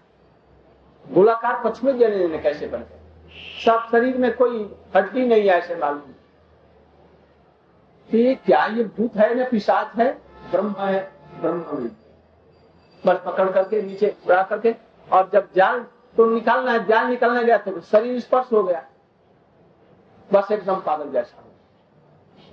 गोलाकार 1.11 1.63
पक्ष 1.63 1.83
में 1.83 1.97
देने 1.97 2.39
कैसे 2.39 2.67
बन 2.67 2.77
गए? 2.77 2.99
सब 3.65 3.87
शरीर 3.91 4.17
में 4.17 4.33
कोई 4.33 4.75
हड्डी 4.95 5.25
नहीं 5.25 5.41
है, 5.41 5.47
ऐसे 5.47 5.75
मालूम। 5.75 6.01
ये 8.13 8.35
क्या 8.35 8.65
ये 8.65 8.83
भूत 8.83 9.15
है 9.17 9.37
या 9.37 9.47
पिशाच 9.49 9.91
है? 9.95 10.11
ब्रह्म 10.51 10.75
है, 10.79 11.11
ब्रह्म 11.41 11.89
बस 13.05 13.21
पकड़ 13.25 13.49
करके, 13.51 13.81
नीचे 13.81 14.15
उड़ा 14.27 14.43
करके, 14.43 14.75
और 15.11 15.29
जब 15.33 15.49
जाल 15.55 15.79
तो 16.17 16.25
निकालना 16.25 16.71
है 16.71 16.85
जाल 16.85 17.07
निकलने 17.07 17.43
गया 17.43 17.57
तो 17.57 17.81
शरीर 17.81 18.19
स्पर्श 18.19 18.47
हो 18.53 18.63
गया। 18.63 18.85
बस 20.33 20.51
एकदम 20.51 20.75
पागल 20.75 21.09
जैसा 21.09 21.43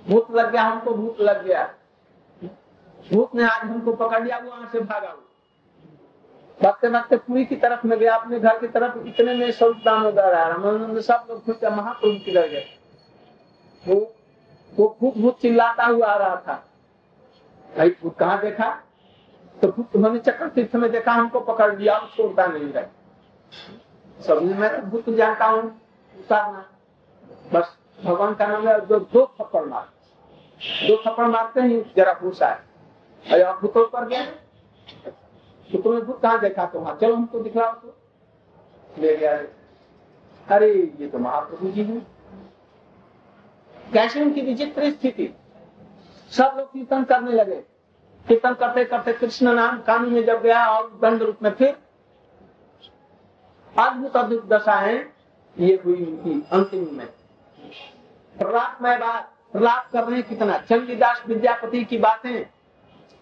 भूत 0.09 0.31
लग 0.31 0.51
गया 0.51 0.61
हमको, 0.61 0.93
भूत 0.93 1.21
लग 1.21 1.45
गया। 1.45 1.73
भूत 3.13 3.35
ने 3.35 3.43
आज 3.43 3.61
हमको 3.61 3.93
पकड़ 3.93 4.23
लिया, 4.23 4.37
वो 4.37 4.49
वहाँ 4.49 4.69
से 4.71 4.79
भागा। 4.79 5.15
भागते 6.63 6.89
भागते 6.89 7.17
पूरी 7.17 7.45
की 7.45 7.55
तरफ़ 7.55 7.87
में 7.87 7.99
गया, 7.99 8.15
अपने 8.15 8.39
घर 8.39 8.57
की 8.59 8.67
तरफ़। 8.67 9.07
इतने 9.07 9.33
में 9.33 9.51
सब 9.51 9.81
दामोदर 9.85 10.33
आया। 10.33 10.47
रामानंद 10.47 10.99
सब 10.99 11.25
लोग 11.29 11.45
खुद 11.45 11.65
महाप्रभु 11.65 12.25
की 12.25 12.31
गए। 12.31 12.65
वो 13.87 14.13
वो 14.77 14.97
भूत 15.01 15.17
भूत 15.17 15.39
चिल्लाता 15.39 15.85
हुआ 15.85 16.07
आ 16.07 16.17
रहा 16.17 16.35
था। 16.35 16.65
भाई 17.77 17.89
भूत 17.89 18.17
कहाँ 18.17 18.41
देखा? 18.41 18.83
तो 19.61 19.67
भूत 19.67 19.95
उन्होंने 19.95 20.19
चक्कर 20.19 20.49
तीर्थ 20.49 20.75
में 20.75 20.91
देखा, 20.91 21.11
हमको 21.11 21.39
पकड़ 21.39 21.75
लिया 21.75 21.99
छोड़ता 22.17 22.45
नहीं 22.45 22.73
रहे। 22.73 22.85
सब 24.23 24.41
मैं 24.41 24.81
तो 24.81 24.87
भूत 24.87 25.09
जानता 25.09 25.45
हूँ, 25.45 25.81
उतारना। 26.19 26.65
बस 27.53 27.77
भगवान 28.03 28.35
का 28.35 28.47
नाम 28.47 28.67
है, 28.67 28.85
जो 28.85 28.99
दो 28.99 29.25
थप्पड़ 29.41 29.65
मार 29.65 29.89
दो 30.87 30.97
थप्पड़ 31.07 31.25
मारते 31.25 31.61
ही, 31.61 31.81
जरा 31.97 32.13
घुसा 32.13 32.47
है। 32.47 32.63
अरे 33.31 33.43
आप 33.43 33.59
भूतों 33.61 33.87
पर 33.87 34.07
गए 34.07 34.25
तो 35.71 35.81
तुम्हें 35.81 36.05
भूत 36.05 36.21
कहाँ 36.21 36.39
देखा? 36.39 36.65
तो 36.65 36.97
चलो, 37.01 37.15
हमको 37.15 37.39
दिखलाओ 37.39 37.73
तो। 37.73 37.95
ले 38.97 39.17
गया। 39.17 39.37
अरे, 40.55 40.95
ये 40.99 41.07
तो 41.07 41.19
महाप्रभु 41.19 41.71
जी 41.71 41.83
है। 41.83 42.16
कैसे 43.93 44.21
उनकी 44.21 44.41
विचित्र 44.41 44.91
स्थिति। 44.91 45.33
सब 46.31 46.53
लोग 46.57 46.71
कीर्तन 46.73 47.03
करने 47.03 47.31
लगे। 47.31 47.55
कीर्तन 48.25 48.53
करते 48.53 48.83
करते 48.85 49.13
कृष्ण 49.13 49.53
नाम 49.53 49.81
कानून 49.81 50.13
में 50.13 50.25
जब 50.25 50.41
गया 50.41 50.65
और 50.67 50.99
दंड 51.01 51.23
रूप 51.23 51.43
में 51.43 51.51
फिर 51.51 51.77
अद्भुत 53.79 54.17
अद्भुत 54.17 54.47
दशा 54.47 54.75
है। 54.75 55.13
ये 55.59 55.81
हुई 55.85 55.95
उनकी 55.95 56.47
अंतिम 56.51 56.87
में। 56.91 57.05
प्रलाप 58.35 58.79
में 58.81 58.99
बात 58.99 59.33
प्रलाप 59.53 59.89
कर 59.93 60.03
रहे 60.03 60.19
हैं 60.19 60.27
कितना? 60.29 60.57
चंडीदास 60.57 61.23
विद्यापति 61.27 61.83
की 61.83 61.97
बातें 61.97 62.45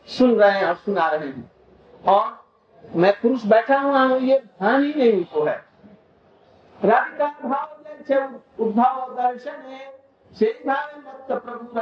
सुन 0.07 0.35
रहे 0.35 0.51
हैं 0.51 0.65
और 0.65 0.75
सुना 0.75 1.07
रहे 1.07 1.27
हैं। 1.27 1.51
और 2.07 2.45
मैं 2.95 3.13
पुरुष 3.21 3.45
बैठा 3.45 3.79
हुआ 3.79 3.99
हूँ, 3.99 4.19
ये 4.19 4.39
ध्यान 4.39 4.83
ही 4.83 4.93
नहीं 4.93 5.13
उनको 5.13 5.43
है। 5.43 5.65
राधिका 6.85 7.27
भाव 7.43 7.71
उद्भव 8.59 9.15
दर्शन 9.15 9.61
है। 9.65 10.04
प्रभु 10.43 11.79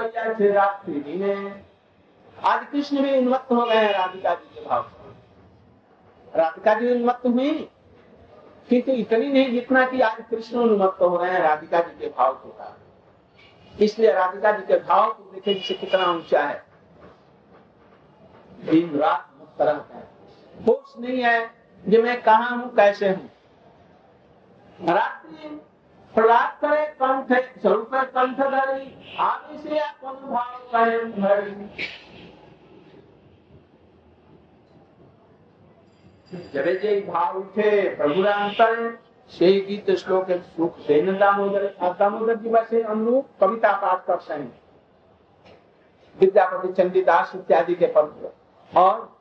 रात्रि 0.54 1.16
में 1.20 1.64
आज 2.44 2.66
कृष्ण 2.72 3.02
भी 3.02 3.18
उन्मत्त 3.18 3.52
हो 3.52 3.66
गए 3.66 3.92
राधिका 3.92 4.34
जी 4.36 4.56
के 4.56 4.66
भाव। 4.66 4.90
राधिका 6.36 6.74
जी 6.74 6.92
उन्मत्त 6.92 7.26
हुई 7.26 7.52
किंतु 8.70 8.92
इतनी 8.92 9.28
नहीं 9.28 9.52
जितना 9.52 9.86
कि 9.86 10.02
आज 10.02 10.18
कृष्ण 10.30 10.58
उन्मत्त 10.58 11.02
हो 11.02 11.18
रहे 11.18 11.32
हैं 11.32 11.40
राधिका 11.40 11.80
जी 11.80 12.00
के 12.00 12.08
भाव 12.08 12.34
को 12.34 12.50
कारण 12.50 13.82
इसलिए 13.84 14.12
राधिका 14.12 14.52
जी 14.52 14.64
के 14.64 14.78
भाव 14.80 15.12
को 15.14 15.32
देखे 15.32 15.54
जिसे 15.54 15.74
कितना 15.74 16.06
ऊँचा 16.06 16.44
है। 16.44 16.64
दिन 18.66 19.00
रात 19.00 19.30
मुक्त 19.40 19.62
है। 19.62 19.76
होश 20.60 20.94
नहीं 21.00 21.24
है 21.24 21.52
जो 21.84 22.04
मैं 22.04 22.22
कहा 22.22 22.50
हूँ, 22.50 22.76
कैसे 22.76 23.10
हूँ। 23.10 23.30
रात्रि 24.90 25.60
प्रलाप 26.16 26.60
करे, 26.62 26.86
कंठ 27.02 27.32
स्वरूप 27.62 27.94
कंठ 28.16 28.38
धरी 28.40 29.16
आगे 29.20 29.58
से 29.58 29.80
भाव 30.02 30.58
कहे 30.74 30.98
जब 36.54 36.66
जे 36.82 37.00
भाव 37.08 37.38
उठे 37.38 37.96
प्रभुरांतर 37.96 39.00
से 39.32 39.50
गीत 39.62 39.92
श्लोक 39.92 40.32
सुख 40.32 40.78
देन 40.88 41.18
दामोदर। 41.18 41.66
दामोदर 42.00 42.36
जी 42.36 42.50
वैसे 42.50 42.82
अनुरूप 42.84 43.28
कविता 43.42 43.72
पाठ 43.78 44.06
कर 44.06 44.20
सकें। 44.20 44.52
विद्यापति 46.20 46.72
चंडीदास 46.74 47.32
इत्यादि 47.36 47.76
के 47.76 47.88
पद 47.88 48.32
और 48.72 49.12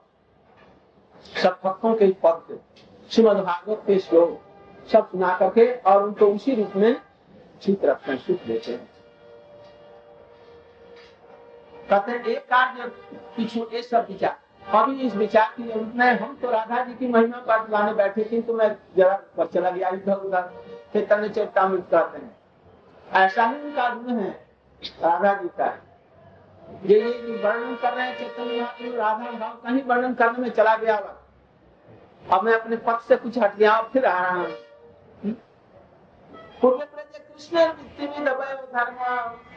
सब 1.43 1.59
भक्तों 1.65 1.95
के 1.95 2.07
पद 2.25 2.59
श्रीमद 3.11 3.37
भागवत 3.37 3.83
के 3.87 3.99
श्लोक। 3.99 4.41
सब 4.89 5.11
सुना 5.11 5.37
करके 5.39 5.73
और 5.73 6.03
उनको 6.03 6.27
उसी 6.27 6.55
रूप 6.55 6.77
में 6.77 6.95
ठीक 7.63 7.85
रखते 7.85 8.11
हैं 8.13 8.19
सुख 8.19 8.47
देते 8.47 8.73
हैं। 8.73 8.89
कहते 11.89 12.33
एक 12.33 12.45
कार्य 12.47 12.87
पीछू 13.37 13.65
एक 13.67 13.85
सब 13.85 14.07
विचार। 14.09 14.37
अभी 14.73 15.01
इस 15.07 15.15
विचार 15.17 15.53
की 15.57 15.63
ज़रूरत 15.63 15.95
नहीं 15.97 16.19
हम 16.19 16.37
तो 16.43 16.51
राधा 16.51 16.83
जी 16.85 16.95
की 16.95 17.09
महिमा 17.09 17.39
पाठ 17.47 17.71
लाने 17.71 17.93
बैठे 17.95 18.25
थी 18.25 18.41
तो 18.43 18.55
मैं 18.55 18.69
जरा 18.97 19.45
चला 19.45 19.71
गया, 19.71 19.89
इधर 19.91 20.15
उधर। 20.17 20.51
चैतन्य 20.93 21.29
चेतामृत 21.29 21.87
कहते 21.91 22.19
हैं। 22.19 23.25
ऐसा 23.25 23.45
ही 23.45 23.55
उनका 23.57 23.89
गुण 23.91 24.13
है, 24.13 24.31
राधा 25.03 25.33
जी 25.35 25.49
का। 25.59 25.67
ये 26.85 27.01
ये 27.01 27.37
वर्णन 27.37 27.75
कर 27.77 27.93
रहे 27.93 28.07
हैं, 28.07 28.19
चैतन्य 28.19 28.61
महाप्रभु 28.61 28.97
राधा 28.97 29.31
भाव 29.31 29.55
का 29.55 29.71
ही 29.71 29.83
वर्णन 29.83 30.15
करने 30.15 30.39
में 30.39 30.51
चला 30.51 30.77
गया 30.77 30.97
अब 32.27 32.45
मैं 32.45 32.53
अपने 32.55 32.77
पक्ष 32.79 33.09
से 33.09 33.17
कुछ 33.17 33.39
हट 33.39 33.57
गया 33.57 33.77
और 33.77 33.89
फिर 33.93 34.05
आ 34.07 34.19
रहा 34.21 34.31
हूँ। 34.33 34.47
पूर्व 35.25 36.79
कृष्ण 36.79 37.67
धर्म। 38.75 38.99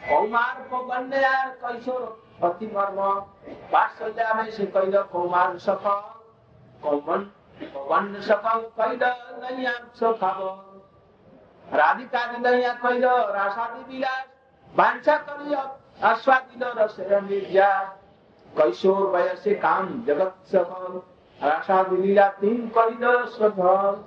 कौमार 0.08 0.66
को 0.70 0.82
बंदे 0.86 1.16
यार, 1.16 1.48
कैसो 1.62 1.92
अति 2.44 2.66
मर्म 2.66 3.00
वात्सल्य 3.72 4.34
में 4.34 4.50
से 4.50 4.66
कैल 4.66 5.02
कौमार 5.12 5.58
सफल 5.58 6.00
कौमन 6.82 7.20
कौवन 7.74 8.20
सफल 8.20 8.60
कैल 8.78 9.02
नैया 9.42 9.72
सफल 9.94 10.40
राधिका 11.66 12.26
नैया 12.38 12.72
कैल 12.82 13.04
रासादी 13.04 13.82
विलास। 13.92 14.26
वांछा 14.72 15.16
करियो 15.18 15.60
आस्वादित 16.06 16.62
रस 16.78 16.96
निर्जा 17.00 17.70
कैशोर 18.52 19.06
वयसे 19.10 19.54
काम 19.56 20.02
जगत 20.04 20.34
सफल। 20.46 21.00
रासादी 21.38 21.96
लीला 21.96 22.28
तीन 22.40 22.68
करिल 22.76 23.24
सफल 23.28 24.04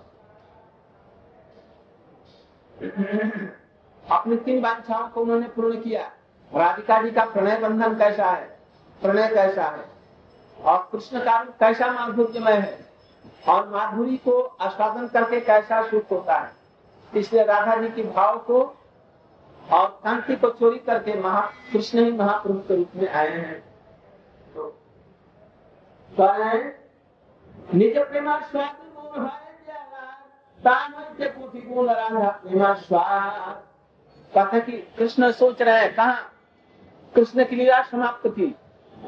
अपनी 4.12 4.36
तीन 4.36 4.64
वांछाओं 4.64 5.10
को 5.10 5.22
उन्होंने 5.22 5.48
पूर्ण 5.48 5.82
किया। 5.82 6.12
राधिका 6.56 7.02
जी 7.02 7.12
का 7.12 7.26
प्रणय 7.26 7.58
बंधन 7.58 7.96
कैसा 7.96 8.26
है? 8.26 8.60
प्रणय 9.02 9.28
कैसा 9.28 9.64
है? 9.64 9.86
और 10.64 10.90
कृष्ण 10.92 11.20
का 11.20 11.44
कैसा 11.44 11.92
माधुर्यमय 11.92 12.54
है? 12.54 12.86
और 13.48 13.70
माधुरी 13.70 14.18
को 14.18 14.42
आस्वादन 14.42 15.08
करके 15.08 15.42
कैसा 15.42 15.88
सुख 15.88 16.12
होता 16.12 16.38
है? 16.38 16.52
इसलिए 17.16 17.46
राधा 17.46 17.76
जी 17.76 17.90
के 17.90 18.04
भाव 18.04 18.38
को 18.38 18.78
और 19.72 20.00
कांति 20.04 20.36
को 20.36 20.50
चोरी 20.50 20.80
करके 20.80 21.22
महा 21.22 21.42
कृष्ण 21.74 22.00
ही 22.00 22.12
महापुरुष 22.12 22.68
के 22.68 22.76
रूप 22.76 22.90
में 22.96 23.10
आए 23.10 23.30
हैं। 23.30 23.60
तो 24.56 24.80
निज 27.74 27.94
प्रेमा 27.94 28.06
प्रेमा 28.06 28.40
स्वाद 28.40 29.49
कथा 34.38 34.60
की 34.60 34.72
कृष्ण 34.72 35.32
सोच 35.32 35.62
रहे 35.62 35.82
हैं, 35.82 35.96
कहा? 35.96 36.14
कृष्ण 37.16 37.46
की 37.46 37.56
लीला 37.56 37.84
समाप्त 37.84 38.28
थी। 38.28 38.56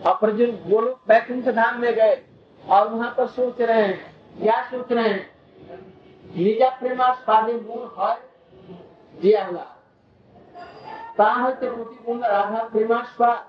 और 0.05 0.15
प्रजुन 0.15 0.60
वो 0.65 0.81
लोग 0.81 1.00
बैकुंठ 1.08 1.55
धाम 1.55 1.79
में 1.79 1.93
गए 1.93 2.25
और 2.70 2.88
वहाँ 2.88 3.13
पर 3.17 3.27
सोच 3.27 3.62
रहे 3.62 3.81
हैं। 3.81 4.15
क्या 4.43 4.63
सोच 4.63 4.91
रहे 4.91 5.10
हैं? 5.10 5.31
निजा 6.38 6.70
प्रेमास्पादे 6.70 7.53
मूल 7.53 7.96
है 8.00 8.15
दिया 9.22 9.46
हुआ। 9.46 9.65
गुण 12.05 12.20
राधा 12.20 12.63
प्रेमास्वाद 12.63 13.46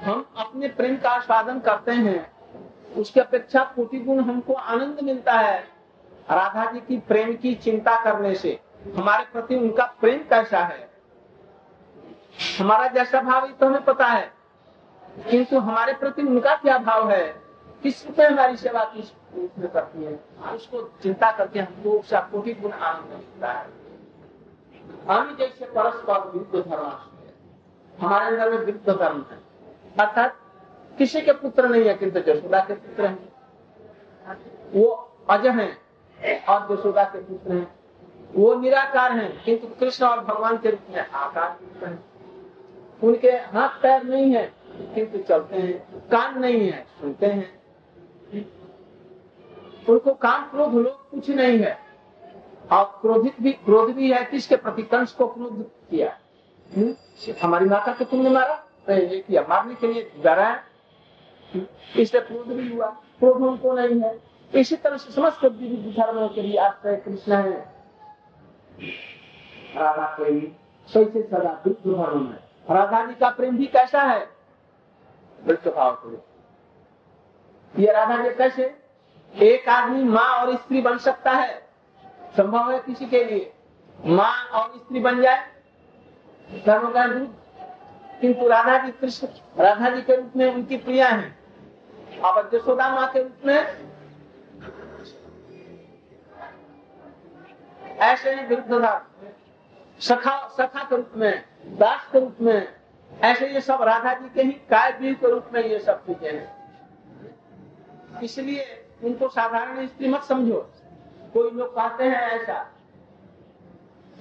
हम 0.00 0.26
अपने 0.36 0.68
प्रेम 0.68 0.96
का 0.96 1.10
आस्वादन 1.10 1.60
करते 1.60 1.92
हैं। 1.92 2.32
उसकी 2.96 3.20
अपेक्षा 3.20 3.64
कोटि 3.64 3.96
हमको 3.98 4.52
आनंद 4.52 5.00
मिलता 5.02 5.32
है। 5.32 5.73
राधा 6.28 6.70
जी 6.70 6.80
की 6.80 6.98
प्रेम 6.98 7.34
की 7.36 7.54
चिंता 7.54 7.96
करने 8.04 8.34
से, 8.34 8.58
हमारे 8.96 9.24
प्रति 9.32 9.56
उनका 9.56 9.84
प्रेम 10.00 10.18
कैसा 10.28 10.58
है? 10.58 10.88
हमारा 12.58 12.86
जैसा 12.88 13.20
भाव 13.22 13.46
तो 13.50 13.66
हमें 13.66 13.84
पता 13.84 14.06
है, 14.06 14.32
किंतु 15.30 15.58
हमारे 15.58 15.92
प्रति 15.92 16.22
उनका 16.22 16.54
क्या 16.56 16.78
भाव 16.78 17.10
है? 17.10 17.26
किस 17.82 18.06
रूप 18.06 18.18
में 18.18 18.26
हमारी 18.26 18.56
सेवा 18.56 18.84
किस 18.84 19.10
रूप 19.36 19.58
में 19.58 19.68
करती 19.68 20.04
है? 20.04 20.18
उसको 20.54 20.82
चिंता 21.02 21.30
करके 21.32 21.60
हमको 21.60 21.90
उसका 21.90 22.20
कोटि 22.32 22.54
गुण 22.54 22.72
आनंद 22.72 23.12
मिलता 23.12 23.52
है। 23.52 23.66
हम 25.08 25.36
जैसे 25.36 25.64
परस्पर 25.66 26.28
विरुद्ध 26.28 26.70
धर्म 26.70 26.92
हमारे 27.98 28.26
अंदर 28.26 28.50
में 28.50 28.58
विरुद्ध 28.58 28.92
धर्म 28.92 29.24
है। 29.30 29.38
अर्थात 29.98 30.36
किसी 30.98 31.20
के 31.20 31.32
पुत्र 31.32 31.68
नहीं 31.68 31.84
है, 31.84 31.94
किंतु 31.94 32.20
जशोदा 32.22 32.60
के 32.60 32.74
पुत्र 32.74 33.06
हैं। 33.06 34.38
वो 34.74 34.86
अज 35.30 35.46
हैं। 35.46 35.83
और 36.32 36.76
जशोदा 36.76 37.04
के 37.04 37.18
पुत्र 37.18 37.52
हैं। 37.52 37.74
वो 38.34 38.54
निराकार 38.54 39.12
हैं, 39.12 39.44
किंतु 39.44 39.66
कृष्ण 39.66 40.06
और 40.06 40.20
भगवान 40.20 40.56
के 40.56 40.70
रूप 40.70 40.80
में 40.90 41.08
आकार 41.08 41.58
हैं। 41.84 42.04
उनके 43.04 43.30
हाथ 43.30 43.68
पैर 43.68 44.02
नहीं 44.02 44.32
है, 44.32 44.52
किंतु 44.70 45.18
चलते 45.18 45.56
हैं, 45.56 46.00
कान 46.08 46.38
नहीं 46.38 46.70
है, 46.70 46.86
सुनते 47.00 47.26
हैं। 47.26 47.62
उनको 49.88 50.14
काम 50.14 50.44
क्रोध 50.44 50.74
लोग 50.74 51.10
कुछ 51.10 51.30
नहीं 51.30 51.58
है। 51.58 51.78
और 52.72 52.84
क्रोधित 52.84 53.42
भी, 53.42 53.52
क्रोध 53.52 53.94
भी 53.94 54.12
है 54.12 54.24
किसके 54.24 54.56
प्रति 54.56 54.82
कंस 54.82 55.12
को 55.12 55.26
क्रोध 55.26 55.70
किया। 55.90 56.18
हम्म? 56.76 56.94
हमारी 57.42 57.64
माता 57.64 57.92
को 57.92 58.04
तुमने 58.04 58.30
मारा? 58.30 58.64
ये 58.90 59.24
किया। 59.26 59.42
मारने 59.48 59.74
के 59.74 59.86
लिए 59.86 60.12
डरा 60.24 60.60
इसलिए 61.96 62.20
क्रोध 62.20 62.46
भी 62.46 62.74
हुआ। 62.74 62.86
क्रोध 62.86 63.42
उनको 63.42 63.72
नहीं 63.72 64.00
है। 64.00 64.33
इसी 64.54 64.76
तरह 64.76 64.96
से 64.96 65.12
समस्त 65.12 65.44
धर्मों 65.44 66.28
के 66.28 66.42
लिए 66.42 66.58
आश्रय 66.58 66.96
कृष्ण 66.96 67.32
है। 67.34 67.58
राधा 69.76 70.06
प्रेमी 70.16 70.40
कैसे 70.88 71.22
सदा 71.22 71.62
वृद्ध 71.66 71.78
धर्म 71.86 72.22
में। 72.22 72.38
राधा 72.70 73.04
जी 73.06 73.14
का 73.14 73.28
प्रेम 73.30 73.56
भी 73.56 73.66
कैसा 73.66 74.02
है? 74.02 74.28
वृद्ध 75.38 75.72
भाव 75.72 75.98
से 76.04 77.82
ये 77.82 77.92
राधा 77.92 78.16
जी 78.22 78.34
कैसे? 78.34 78.74
एक 79.34 79.68
आदमी 79.68 80.02
माँ 80.04 80.30
और 80.30 80.54
स्त्री 80.56 80.80
बन 80.80 80.98
सकता 80.98 81.30
है? 81.32 81.58
संभव 82.36 82.70
है 82.72 82.78
किसी 82.78 83.06
के 83.06 83.24
लिए? 83.24 83.52
माँ 83.98 84.44
और 84.50 84.72
स्त्री 84.76 85.00
बन 85.00 85.20
जाए? 85.22 85.46
धर्म 86.66 86.90
का 86.92 87.06
किंतु 88.20 88.48
राधा 88.48 88.78
जी 88.78 88.90
कृष्ण, 88.90 89.26
राधा 89.58 89.88
जी 89.90 90.02
के 90.02 90.16
रूप 90.16 90.32
में 90.36 90.54
उनकी 90.54 90.76
प्रिया 90.76 91.08
है। 91.08 91.36
अब 92.24 92.50
यशोदा 92.54 92.88
माँ 92.88 93.08
के 93.12 93.22
रूप 93.22 93.46
में 93.46 93.93
ऐसे 97.98 98.34
ही 98.34 98.46
विरुद्ध 98.46 99.00
सखा 100.00 100.48
सखा 100.48 100.82
के 100.84 100.96
रूप 100.96 101.10
में, 101.16 101.44
दास 101.66 102.08
के 102.12 102.20
रूप 102.20 102.36
में, 102.40 102.68
ऐसे 103.20 103.48
ये 103.48 103.60
सब 103.60 103.82
राधा 103.82 104.14
जी 104.14 104.28
के 104.28 104.42
ही, 104.42 104.52
काय 104.52 104.92
बीज 104.92 105.16
के 105.16 105.30
रूप 105.30 105.44
में 105.54 105.64
ये 105.64 105.78
सब 105.78 106.06
चीज़ें 106.06 106.34
हैं। 106.34 106.64
इसलिए 108.22 108.64
उनको 109.04 109.28
साधारण 109.28 109.86
स्त्री 109.86 110.08
मत 110.08 110.22
समझो। 110.22 110.70
कोई 111.34 111.50
लोग 111.50 111.74
कहते 111.74 112.04
हैं 112.04 112.30
ऐसा 112.30 112.72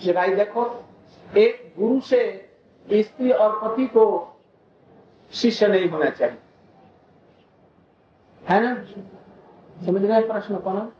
कि 0.02 0.14
भाई 0.14 0.36
देखो, 0.36 0.86
एक 1.38 1.74
गुरु 1.80 2.00
से 2.00 2.50
स्त्री 2.94 3.32
और 3.32 3.60
पति 3.64 3.88
को 3.88 4.06
शिष्य 5.34 5.68
नहीं 5.68 5.90
होना 5.90 6.10
चाहिए। 6.10 6.38
है 8.50 8.62
ना? 8.62 8.76
समझ 9.86 10.06
रहे 10.06 10.22
प्रश्न 10.22 10.58
को 10.58 10.74
ना 10.74 10.92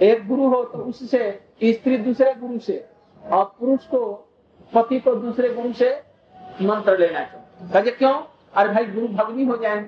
एक 0.00 0.28
गुरु 0.28 0.48
हो 0.48 0.64
तो 0.64 0.78
उससे 0.78 1.51
स्त्री 1.64 1.96
दूसरे 1.96 2.34
गुरु 2.34 2.58
से 2.58 2.88
और 3.30 3.44
पुरुष 3.60 3.86
को 3.86 4.28
पति 4.74 5.00
को 5.00 5.14
दूसरे 5.14 5.48
गुरु 5.48 5.72
से 5.72 6.02
मंत्र 6.62 6.98
लेना 6.98 7.24
चाहिए 7.24 7.92
क्यों? 7.92 8.22
अरे 8.54 8.68
भाई, 8.68 8.84
गुरु 8.84 9.08
भगनी 9.08 9.44
हो 9.44 9.56
जाए। 9.56 9.80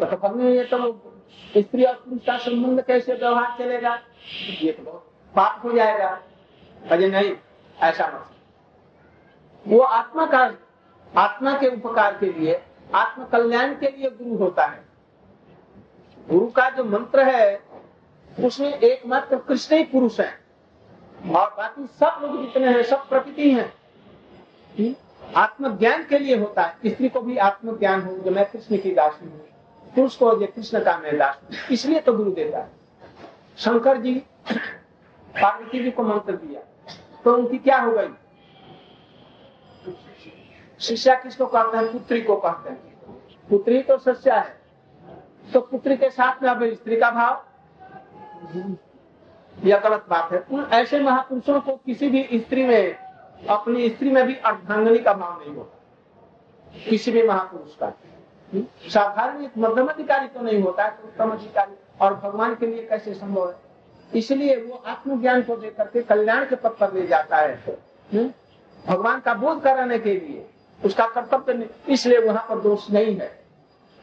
तो 0.00 0.16
भगनी 0.16 0.58
हो 0.58 0.64
तो 0.64 1.12
स्त्री 1.56 1.84
और 1.84 1.94
पुरुष 1.94 2.24
का 2.26 2.38
संबंध 2.38 2.82
कैसे 2.82 3.14
व्यवहार 3.14 3.56
चलेगा? 3.58 3.98
ये 4.62 4.72
तो 4.72 4.92
पाप 5.36 5.60
हो 5.64 5.72
जाएगा। 5.72 6.22
अजय 6.90 7.08
नहीं, 7.08 7.36
ऐसा 7.80 8.06
मत 8.06 8.26
वो 9.68 9.80
आत्मा 9.80 10.26
का, 10.26 10.54
आत्मा 11.16 11.58
के 11.58 11.68
उपकार 11.68 12.16
के 12.18 12.32
लिए 12.32 12.62
आत्म 12.94 13.24
कल्याण 13.24 13.74
के 13.74 13.96
लिए 13.96 14.10
गुरु 14.10 14.36
होता 14.36 14.64
है। 14.64 14.84
गुरु 16.30 16.46
का 16.46 16.70
जो 16.70 16.84
मंत्र 16.84 17.22
है, 17.22 17.62
उसमें 18.44 18.74
एकमात्र 18.74 19.38
कृष्ण 19.38 19.76
ही 19.76 19.84
पुरुष 19.84 20.20
है। 20.20 20.45
और 21.34 21.54
बाकी 21.58 21.86
सब 21.86 22.18
लोग 22.22 22.42
जितने 22.42 22.66
हैं, 22.66 22.82
सब 22.82 23.08
प्रकृति 23.08 23.50
हैं। 23.50 23.74
हम्म? 24.78 24.94
आत्मज्ञान 25.36 26.06
के 26.06 26.18
लिए 26.18 26.36
होता 26.36 26.62
है। 26.62 26.76
स्त्री 26.86 27.08
को 27.08 27.20
भी 27.20 27.36
आत्मज्ञान 27.36 28.02
हो, 28.02 28.18
जो 28.18 28.30
मैं 28.30 28.50
कृष्ण 28.50 28.78
की 28.78 28.94
दास 28.94 29.18
हूँ। 29.22 29.48
पुरुष 29.94 30.16
को 30.16 30.34
जो 30.34 30.46
कृष्ण 30.46 30.84
का 30.84 30.98
मैं 30.98 31.18
दास 31.18 31.40
इसलिए 31.70 32.00
तो 32.00 32.12
गुरु 32.12 32.30
देता 32.30 32.58
है। 32.58 32.68
शंकर 33.58 33.96
जी, 33.96 34.14
पार्वती 35.42 35.82
जी 35.82 35.90
को 35.90 36.02
मंत्र 36.02 36.32
दिया। 36.32 36.60
तो 37.24 37.36
उनकी 37.36 37.58
क्या 37.58 37.78
हो 37.78 37.92
गई? 37.92 38.08
शिष्या 40.80 41.14
किसको 41.14 41.46
कहते 41.46 41.76
हैं? 41.76 41.92
पुत्री 41.92 42.22
को 42.22 42.36
कहते 42.36 42.70
हैं। 42.70 42.94
पुत्री 43.50 43.82
तो 43.82 43.98
सस्या 43.98 44.40
है। 44.40 44.60
तो 45.52 45.60
पुत्री 45.60 45.96
के 45.96 46.10
साथ 46.10 46.42
में 46.42 46.50
अब 46.50 46.74
स्त्री 46.74 46.96
का 46.96 47.10
भाव? 47.10 47.44
यह 49.64 49.78
गलत 49.78 50.04
बात 50.08 50.32
है। 50.32 50.44
उन 50.52 50.68
ऐसे 50.72 51.00
महापुरुषों 51.00 51.60
को 51.60 51.72
किसी 51.76 52.08
भी 52.08 52.28
स्त्री 52.34 52.64
में, 52.64 52.96
अपनी 53.48 53.88
स्त्री 53.88 54.10
में 54.10 54.26
भी 54.26 54.34
अर्धांगनी 54.34 54.98
का 54.98 55.12
भाव 55.12 55.40
नहीं 55.40 55.54
होता। 55.54 55.72
किसी 56.90 57.12
भी 57.12 57.22
महापुरुष 57.22 57.76
का। 57.76 57.92
साधारण 58.88 59.48
मध्यम 59.58 59.86
अधिकारी 59.86 60.26
तो 60.26 60.40
नहीं 60.40 60.62
होता 60.62 60.84
है 60.84 60.98
उत्तम 61.04 61.30
अधिकारी। 61.30 61.74
और 62.00 62.14
भगवान 62.14 62.54
के 62.54 62.66
लिए 62.66 62.86
कैसे 62.86 63.14
संभव 63.14 63.48
है? 63.48 63.56
इसलिए 64.14 64.56
वो 64.56 64.82
आत्मज्ञान 64.86 65.42
को 65.42 65.56
देकर 65.56 65.84
के 65.84 66.02
कल्याण 66.02 66.44
के 66.44 66.56
पथ 66.56 66.70
पर 66.70 66.92
ले 66.92 67.06
जाता 67.06 67.36
है। 67.36 67.56
भगवान 68.86 69.20
का 69.20 69.34
बोध 69.34 69.62
कराने 69.62 69.98
के 69.98 70.12
लिए, 70.12 70.46
उसका 70.84 71.06
कर्तव्य 71.06 71.70
इसलिए 71.88 72.18
वहाँ 72.18 72.46
पर 72.48 72.60
दोष 72.60 72.90
नहीं 72.90 73.16
है। 73.16 73.44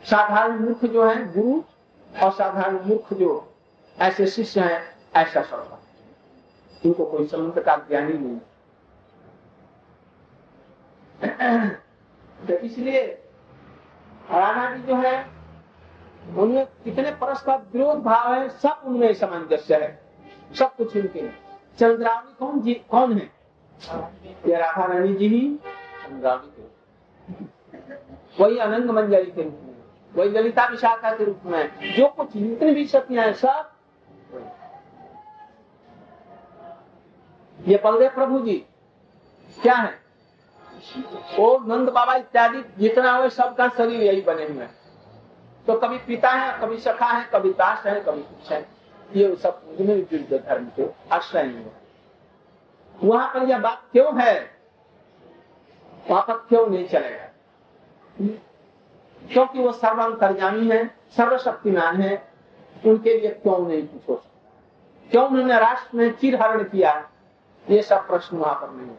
साधारण 0.03 0.59
मूर्ख 0.59 0.85
जो 0.85 1.05
है, 1.05 1.33
गुरु 1.33 1.61
और 2.23 2.31
साधारण 2.31 2.79
मूर्ख 2.85 3.13
जो 3.13 3.53
ऐसे 3.99 4.27
शिष्य 4.27 4.61
हैं 4.61 4.92
ऐसा 5.15 5.41
सर्व 5.41 5.78
उनको 6.86 7.06
कोई 7.06 7.28
समुद्र 7.28 7.62
का 7.62 7.76
ज्ञान 7.76 8.08
ही 8.08 8.17
नहीं 8.17 8.39
तो 12.47 12.54
इसलिए 12.54 13.02
राणा 14.32 14.76
जी 14.76 14.84
जो 14.84 14.95
है 14.95 15.34
उनमें 16.38 16.65
कितने 16.65 17.12
परस्पर 17.12 17.58
विरोध 17.73 17.97
भाव 18.04 18.34
है, 18.34 18.49
सब 18.49 18.82
उनमें 18.86 19.13
सामंजस्य 19.13 19.76
है। 19.76 20.04
सब 20.60 20.76
कुछ 20.76 20.97
उनके 20.97 21.30
चंद्रावली 21.80 22.36
कौन 22.39 22.62
जी, 22.62 22.73
कौन 22.73 23.13
है? 23.13 23.32
ये 24.47 24.56
राधा 24.56 24.86
रानी 24.86 25.13
जी 25.13 25.28
ही। 25.28 25.56
चंद्रावली 26.04 26.52
के। 26.58 28.43
वही 28.43 28.58
अनंग 28.58 28.89
मंजरी 28.89 29.32
के 29.32 29.43
रूप 29.43 29.60
में। 29.63 29.76
वही 30.15 30.30
ललिता 30.30 30.65
विशाखा 30.65 31.12
के 31.12 31.23
रूप 31.23 31.39
में। 31.45 31.93
जो 31.95 32.08
कुछ 32.08 32.38
जितने 32.38 32.73
भी 32.73 32.88
शक्तियाँ 32.88 33.26
हैं, 33.26 33.34
सब 33.34 33.71
ये 37.63 37.82
बलदेव 37.84 38.10
प्रभु 38.10 38.39
जी, 38.39 38.65
क्या 39.62 39.73
है? 39.73 39.99
वो 41.39 41.60
नंद 41.67 41.89
बाबा 41.89 42.15
इत्यादि, 42.15 42.63
जितना 42.78 43.15
हुए 43.15 43.30
सबका 43.30 43.67
शरीर 43.67 44.04
यही 44.04 44.21
बने 44.21 44.43
हुए 44.43 44.63
हैं। 44.63 44.76
तो 45.67 45.73
कभी 45.73 45.97
पिता 45.97 46.30
है, 46.30 46.62
कभी 46.62 46.78
सखा 46.78 47.06
है, 47.06 47.30
कभी 47.34 47.49
दास 47.49 47.86
है, 47.86 48.02
कभी 48.02 48.21
कुछ 48.21 48.52
है। 48.52 48.67
ये 49.15 49.36
सब 49.36 49.62
विरुद्ध 49.80 50.45
धर्म 50.47 50.65
के 50.65 50.86
आश्रय 51.12 51.41
है 51.41 51.84
वहाँ 53.04 53.28
पर 53.28 53.43
यह 53.43 53.60
बात 53.60 53.84
क्यों 53.91 54.21
है? 54.21 54.52
वहाँ 56.10 56.21
पर 56.21 56.34
क्यों 56.34 56.67
नहीं 56.67 56.88
चलेगा? 56.88 57.30
क्योंकि 59.32 59.60
वो 59.60 59.71
सर्वांतरजामी 59.71 60.69
है, 60.69 60.88
सर्वशक्तिमान 60.88 62.02
है, 62.02 62.32
उनके 62.86 63.17
लिए 63.17 63.30
क्यों 63.30 63.67
नहीं 63.67 63.88
कुछ 63.88 64.10
हो 64.10 64.15
सकता? 64.15 64.52
क्यों 65.12 65.28
उन्होंने 65.28 65.60
राष्ट्र 65.60 65.97
में 65.97 66.15
चिरहरण 66.15 66.63
किया? 66.63 67.10
ये 67.67 67.82
सब 67.82 68.08
प्रश्न 68.08 68.38
वहाँ 68.38 68.56
पर 68.56 68.69
नहीं 68.71 68.95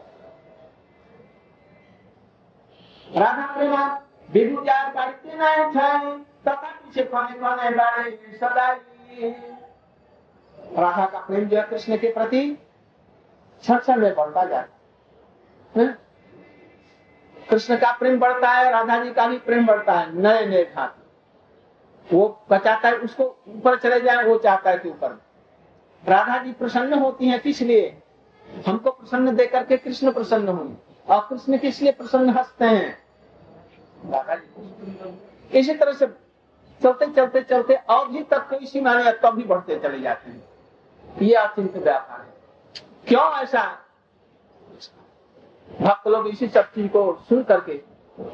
राधा 3.07 3.45
प्रेमा 3.47 3.85
विभु 4.29 4.63
जार 4.65 4.93
बाड़ते 4.93 5.35
ना 5.37 5.49
उठाए 5.65 6.15
तथा 6.47 6.53
पीछे 6.53 7.03
कोने 7.03 7.39
कोने 7.39 7.69
बाड़े 7.69 8.11
सदाई। 8.35 9.29
राधा 10.77 11.05
का 11.05 11.19
प्रेम 11.19 11.47
जो 11.49 11.57
है 11.57 11.63
कृष्ण 11.63 11.97
के 11.97 12.11
प्रति 12.13 12.41
क्षण 13.63 14.01
में 14.01 14.15
बढ़ता 14.15 14.41
है। 14.41 14.67
कृष्ण 17.49 17.77
का 17.77 17.91
प्रेम 17.91 18.19
बढ़ता 18.19 18.49
है, 18.49 18.69
राधा 18.71 19.03
जी 19.03 19.11
का 19.13 19.27
भी 19.27 19.37
प्रेम 19.39 19.65
बढ़ता 19.65 19.93
है, 19.93 20.15
नए 20.15 20.45
नए 20.45 20.63
खाते 20.65 21.03
वो 22.07 22.45
बचाता 22.49 22.89
है, 22.89 22.95
उसको 22.95 23.23
ऊपर 23.47 23.77
चले 23.79 23.99
जाए, 24.01 24.23
वो 24.23 24.37
चाहता 24.37 24.69
है 24.69 24.77
कि 24.77 24.89
ऊपर। 24.89 25.21
राधा 26.03 26.37
जी 26.37 26.51
प्रसन्न 26.53 26.93
होती 26.93 27.27
है 27.27 27.39
किस 27.39 27.61
लिए? 27.61 28.01
हमको 28.67 28.91
प्रसन्न 28.91 29.35
देकर 29.35 29.65
के 29.65 29.77
कृष्ण 29.77 30.11
प्रसन्न 30.11 30.47
होंगे। 30.47 30.75
और 31.13 31.27
कृष्ण 31.29 31.57
किस 31.57 31.81
लिए 31.81 31.91
प्रसन्न 31.91 32.29
हँसते 32.29 32.65
हैं? 32.65 33.05
इसी 35.53 35.73
तरह 35.73 35.93
से 35.93 36.07
चलते 36.83 37.05
चलते 37.05 37.41
चलते 37.41 37.75
अवधि 37.75 38.23
तक 38.23 38.49
कोई 38.49 38.65
सीमा 38.65 38.93
नहीं 38.93 39.13
तब 39.13 39.29
भी 39.29 39.43
बढ़ते 39.43 39.79
चले 39.79 39.99
जाते 39.99 40.29
हैं। 40.29 40.43
ये 41.21 41.35
अचिंत 41.35 41.77
व्यापार 41.77 42.21
है। 42.21 42.33
क्यों 43.07 43.31
ऐसा? 43.31 43.79
भक्त 45.81 46.07
लोग 46.07 46.27
इसी 46.27 46.47
सब 46.47 46.61
चीज़ 46.61 46.87
को 46.87 47.25
सुन 47.29 47.43
करके 47.43 47.81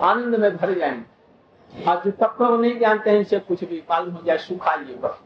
आनंद 0.01 0.35
में 0.35 0.57
भर 0.57 0.73
जाएँगे। 0.73 1.85
और 1.85 2.01
जो 2.05 2.11
तत्व 2.11 2.45
वो 2.45 2.57
नहीं 2.57 2.79
जानते 2.79 3.09
हैं 3.09 3.19
इसे 3.19 3.39
कुछ 3.39 3.63
भी, 3.63 3.83
मालूम 3.89 4.15
हो 4.15 4.23
जाए 4.23 4.37
सुखा 4.37 4.73
ये 4.73 4.95
बस। 4.95 5.19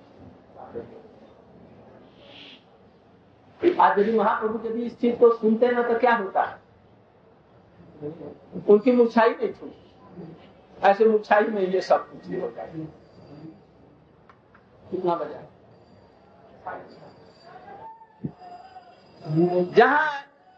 आज 3.72 4.00
यदि 4.00 4.18
महाप्रभु 4.18 4.68
यदि 4.68 4.84
इस 4.86 5.00
चीज़ 5.00 5.16
को 5.16 5.32
सुनते 5.36 5.72
ना 5.72 5.84
तो 5.84 5.98
क्या 6.00 6.16
होता 6.16 6.44
है? 6.44 6.58
उनकी 8.70 8.92
मुरछाई 8.92 9.30
नहीं 9.30 9.52
छूट 9.54 10.84
ऐसे 10.84 11.06
मुरछाई 11.06 11.44
में 11.44 11.62
ये 11.62 11.82
सब 11.82 12.10
कुछ 12.12 12.42
होता 12.42 12.62
है। 12.62 12.88
कितना 14.92 15.16
बजा? 15.16 15.42
जहाँ 19.76 20.12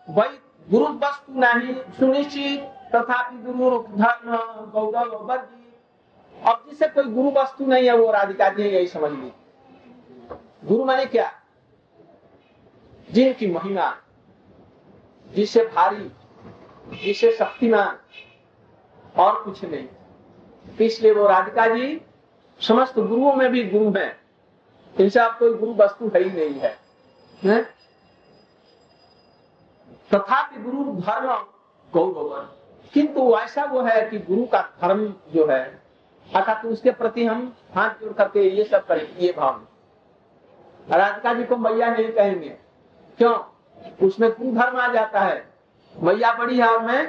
वही 0.08 0.38
गुरु 0.70 0.86
वस्तु 1.04 1.34
नहीं, 1.34 1.76
सुनिश्चित, 2.00 2.62
तथापि 2.96 3.38
गुरु 3.44 3.80
गौरव 4.70 5.16
वर्गी 5.24 5.64
अब 6.36 6.64
जिसे 6.70 6.88
कोई 6.88 7.04
गुरु 7.04 7.30
वस्तु 7.40 7.66
नहीं 7.66 7.86
है, 7.86 7.96
वो 7.98 8.12
राधिका 8.12 8.50
जी 8.50 8.64
यही 8.64 8.88
समझ 8.88 9.12
ली 9.12 9.32
गुरु 10.66 10.86
माने 10.86 11.06
क्या? 11.06 11.32
जिनकी 13.10 13.48
महिमा 13.48 13.96
जिसे 15.28 15.64
भारी 15.66 16.12
जिसे 16.98 17.32
शक्तिमान 17.32 17.98
और 19.16 19.42
कुछ 19.44 19.64
नहीं। 19.64 19.88
इसलिए 20.82 21.12
वो 21.14 21.28
राधिका 21.28 21.68
जी 21.68 22.02
समस्त 22.62 23.00
गुरुओं 23.00 23.34
में 23.34 23.50
भी 23.52 23.64
गुरु 23.64 23.92
है। 23.98 24.10
इनसे 24.96 25.20
आप 25.20 25.38
कोई 25.40 25.54
गुरु 25.54 25.74
वस्तु 25.74 26.12
है 26.16 26.24
ही 26.24 26.30
नहीं 26.32 26.60
है, 26.60 26.78
है? 27.44 27.62
तथापि 30.12 30.62
गुरु 30.62 30.84
धर्म 31.02 31.34
गौरव 31.94 32.30
किंतु 32.94 33.36
ऐसा 33.38 33.64
वो 33.66 33.82
है 33.82 34.10
कि 34.10 34.20
गुरु 34.20 34.46
का 34.46 34.62
धर्म 34.82 35.08
जो 35.34 35.48
है 35.48 35.64
अर्थात 36.30 36.62
तो 36.64 36.70
उसके 36.70 36.92
प्रति 36.92 37.26
हम 37.26 37.54
हाथ 37.76 37.90
जोड़ 38.02 38.14
करके 38.14 38.50
ये 38.50 38.64
सब 38.64 38.86
करें 38.86 39.18
ये 39.18 39.34
भाव। 39.38 39.62
राधिका 40.90 41.34
जी 41.34 41.44
को 41.44 41.58
मैया 41.58 41.90
नहीं 41.90 42.12
कहेंगे। 42.12 42.56
क्यों? 43.18 43.38
उसमें 44.08 44.30
गुरु 44.32 44.52
धर्म 44.56 44.78
आ 44.78 44.88
जाता 44.88 45.20
है। 45.20 45.46
मैया 45.96 46.34
बड़ी 46.34 46.58
है 46.60 46.68
और 46.68 46.82
मैं 46.84 47.02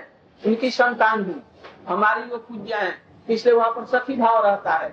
उनकी 0.42 0.70
संतान 0.70 1.24
हूँ 1.24 1.42
हमारी 1.88 2.22
वो 2.22 2.36
पूज्या 2.38 2.78
है, 2.78 2.94
इसलिए 3.28 3.54
वहाँ 3.54 3.70
पर 3.70 3.84
सखी 3.88 4.16
भाव 4.16 4.44
रहता 4.46 4.72
है। 4.72 4.88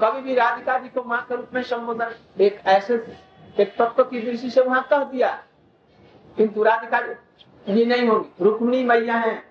कभी 0.00 0.20
भी 0.20 0.34
राधिका 0.34 0.78
जी 0.78 0.88
को 0.88 1.02
माँ 1.02 1.20
के 1.28 1.36
रूप 1.36 1.54
में 1.54 1.62
संबोधन, 1.62 2.14
एक 2.40 2.60
ऐसे 2.66 2.94
एक 3.58 3.74
तत्व 3.78 4.02
की 4.04 4.20
दृष्टि 4.20 4.50
से 4.50 4.60
वहाँ 4.60 4.86
कह 4.90 5.04
दिया। 5.04 5.30
किंतु 6.36 6.62
राधिका 6.62 7.00
जी 7.66 7.84
नहीं 7.84 8.08
होगी। 8.08 8.44
रुक्मिणी 8.44 8.84
मैया 8.84 9.16
है, 9.16 9.42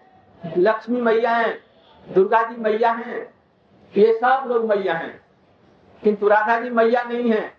लक्ष्मी 0.41 1.01
मैया 1.01 1.31
है 1.31 1.51
दुर्गा 2.07 2.41
जी 2.43 2.55
मैया 2.55 2.91
है, 2.91 3.19
ये 3.93 4.13
सब 4.13 4.43
लोग 4.47 4.65
मैया 4.65 4.93
है। 4.93 5.09
किंतु 6.03 6.27
राधा 6.27 6.59
जी 6.59 6.69
मैया 6.69 7.03
नहीं 7.03 7.31
है। 7.31 7.58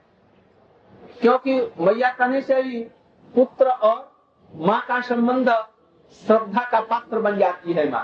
क्योंकि 1.20 1.60
मैया 1.80 2.10
कहने 2.10 2.40
से 2.42 2.60
ही 2.62 2.80
पुत्र 3.34 3.66
और 3.66 4.10
माँ 4.52 4.80
का 4.88 5.00
संबंध 5.00 5.50
श्रद्धा 6.22 6.64
का 6.70 6.80
पात्र 6.80 7.18
बन 7.20 7.38
जाती 7.38 7.72
है 7.72 7.88
माँ। 7.90 8.02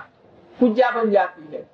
पूजा 0.58 0.90
बन 0.90 1.10
जाती 1.10 1.54
है। 1.54 1.66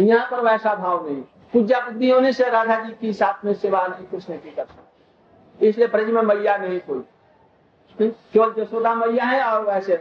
यहाँ 0.00 0.26
पर 0.30 0.40
वैसा 0.40 0.74
भाव 0.74 1.06
नहीं। 1.06 1.22
पूजा 1.52 1.80
बुद्धि 1.80 2.10
होने 2.10 2.32
से 2.32 2.48
राधा 2.50 2.78
जी 2.80 2.92
की 3.00 3.12
साथ 3.12 3.44
में 3.44 3.52
सेवा 3.54 3.86
नहीं, 3.86 4.06
कृष्ण 4.06 4.36
की 4.36 4.50
कर 4.50 4.66
इसलिए 5.60 5.86
ब्रज 5.86 6.10
में 6.10 6.22
मैया 6.22 6.56
नहीं 6.56 6.80
कोई। 6.80 7.04
केवल 7.98 8.52
जसोदा 8.54 8.94
मैया 8.94 9.24
है 9.24 9.42
और 9.44 9.64
वैसे 9.66 9.92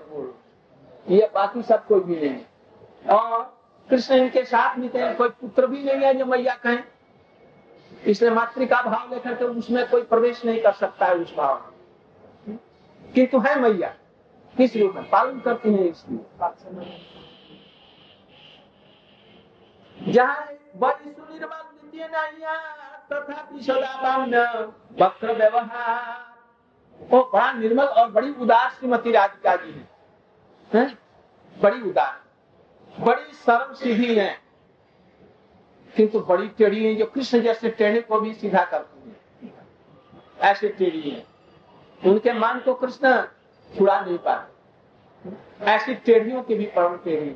ये 1.08 1.30
बाकी 1.36 1.62
सब 1.64 1.86
कोई 1.88 2.00
भी 2.00 2.16
नहीं 2.18 3.16
और 3.16 3.54
कृष्ण 3.90 4.16
इनके 4.16 4.44
साथ 4.44 4.78
में 4.78 4.90
थे, 4.90 5.14
कोई 5.14 5.30
पुत्र 5.32 5.68
भी 5.68 5.84
नहीं 5.84 6.02
है 6.02 6.14
जो 6.14 6.26
मैया 6.26 6.54
कहें। 6.56 6.84
इसलिए 8.06 8.32
मातृका 8.32 8.82
भाव 8.82 9.14
लेकर 9.14 9.34
के 9.36 9.46
उसमें 9.46 9.90
कोई 9.90 10.04
प्रवेश 10.04 10.46
नहीं 10.46 10.62
कर 10.62 10.72
सकता 10.72 11.06
है 11.06 11.16
उस 11.16 11.36
भाव 11.36 11.72
में। 12.48 12.58
किंतु 13.16 13.40
है 13.40 13.60
मैया 13.60 13.88
किस 14.58 14.76
रूप 14.76 14.96
में? 14.96 15.10
पालन 15.10 15.40
करती 15.40 15.74
है 15.74 15.88
इसलिए 15.88 16.20
जहाँ 20.00 20.48
बड़ी 20.76 21.10
तथा 21.12 21.62
वक्र 25.02 25.34
व्यवहार। 25.34 26.36
वो 27.02 27.32
बड़ा 27.34 27.52
निर्मल 27.54 27.86
और 27.86 28.12
बड़ी 28.12 28.34
उदार 28.34 28.70
श्रीमती 28.70 29.12
राधिका 29.12 29.56
जी 29.56 29.72
है, 29.72 29.90
है? 30.74 30.98
बड़ी 31.62 31.82
उदार। 31.82 32.22
बड़ी 33.00 33.34
सरल 33.34 33.74
सीधी 33.74 34.16
है। 34.16 34.47
किंतु 35.98 36.20
बड़ी 36.20 36.48
टेढ़ी 36.58 36.86
है 36.86 36.94
जो 36.96 37.06
कृष्ण 37.06 37.42
जैसे 37.42 37.70
टेढ़े 37.70 38.02
को 38.02 38.20
भी 38.22 38.34
सीधा 38.34 38.64
करती 38.66 39.10
है 39.10 39.54
ऐसे 40.42 40.68
टेढ़ी 40.70 41.10
है। 41.10 41.24
उनके 42.02 42.34
मान 42.34 42.60
को 42.60 42.74
कृष्ण 42.74 43.22
छुड़ा 43.72 44.00
नहीं 44.02 44.18
पाते। 44.18 44.56
ऐसी 45.66 45.96
टेढ़ियों 45.96 46.42
की 46.44 46.56
भी 46.56 46.66
परम 46.76 46.98
टेढ़ी 47.04 47.30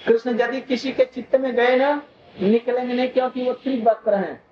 कृष्ण 0.00 0.40
यदि 0.40 0.60
किसी 0.60 0.92
के 0.92 1.04
चित्त 1.04 1.36
में 1.36 1.54
गए 1.54 1.76
ना, 1.76 1.94
निकलेंगे 2.36 2.94
नहीं 2.94 3.08
क्योंकि 3.08 3.44
वो 3.44 3.52
त्रिवक्र 3.54 4.14
हैं। 4.14 4.42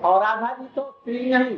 और 0.00 0.20
राधा 0.22 0.52
जी 0.54 0.66
तो 0.76 0.82
त्रि 1.04 1.18
नहीं, 1.26 1.56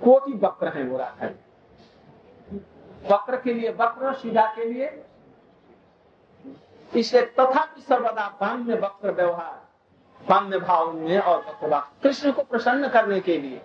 कोटि 0.00 0.32
वक्र 0.38 0.68
है 0.68 0.82
वो 0.84 0.98
राधा 0.98 1.26
जी 1.26 2.60
वक्र 3.04 3.36
के 3.36 3.54
लिए, 3.54 3.70
वक्र 3.70 4.12
सीधा 4.14 4.46
के 4.56 4.64
लिए 4.64 4.86
इसलिए 6.92 7.22
तथा 7.38 7.64
सर्वदा 7.88 8.28
बाम्य 8.40 8.74
वक्र 8.74 9.10
व्यवहार, 9.10 9.60
बाम्य 10.20 10.58
भाव 10.58 10.92
में 10.92 11.18
और 11.18 11.38
वक्र 11.38 11.80
कृष्ण 12.02 12.32
को 12.32 12.42
प्रसन्न 12.42 12.88
करने 12.88 13.20
के 13.20 13.38
लिए 13.38 13.60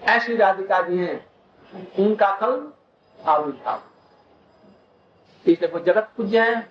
ऐसी 0.00 0.36
राधिका 0.36 0.80
जी 0.80 0.98
हैं, 0.98 1.26
उनका 1.98 2.30
कल 2.36 2.72
आविर्भाव 3.18 3.82
इसलिए 5.46 5.70
वो 5.72 5.78
जगत 5.80 6.10
पूज्य 6.16 6.40
है 6.40 6.68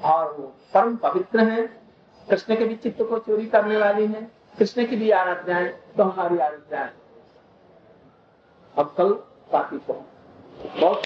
और 0.00 0.32
वो 0.32 0.46
परम 0.74 0.96
पवित्र 0.96 1.40
है। 1.40 1.66
कृष्ण 2.28 2.56
के 2.56 2.64
भी 2.64 2.76
चित्त 2.76 3.02
को 3.02 3.18
चोरी 3.18 3.46
करने 3.46 3.76
वाली 3.76 4.06
है। 4.06 4.22
कृष्ण 4.58 4.86
की 4.86 4.96
भी 4.96 5.10
आराध्या 5.10 5.56
है 5.56 5.68
तो 5.96 6.02
हमारी 6.02 6.38
आराध्या 6.38 6.80
है। 6.80 6.92
अब 8.74 8.94
कल 8.98 9.12
बाकी 9.52 9.78
को। 9.78 9.92
बहुत 10.80 11.02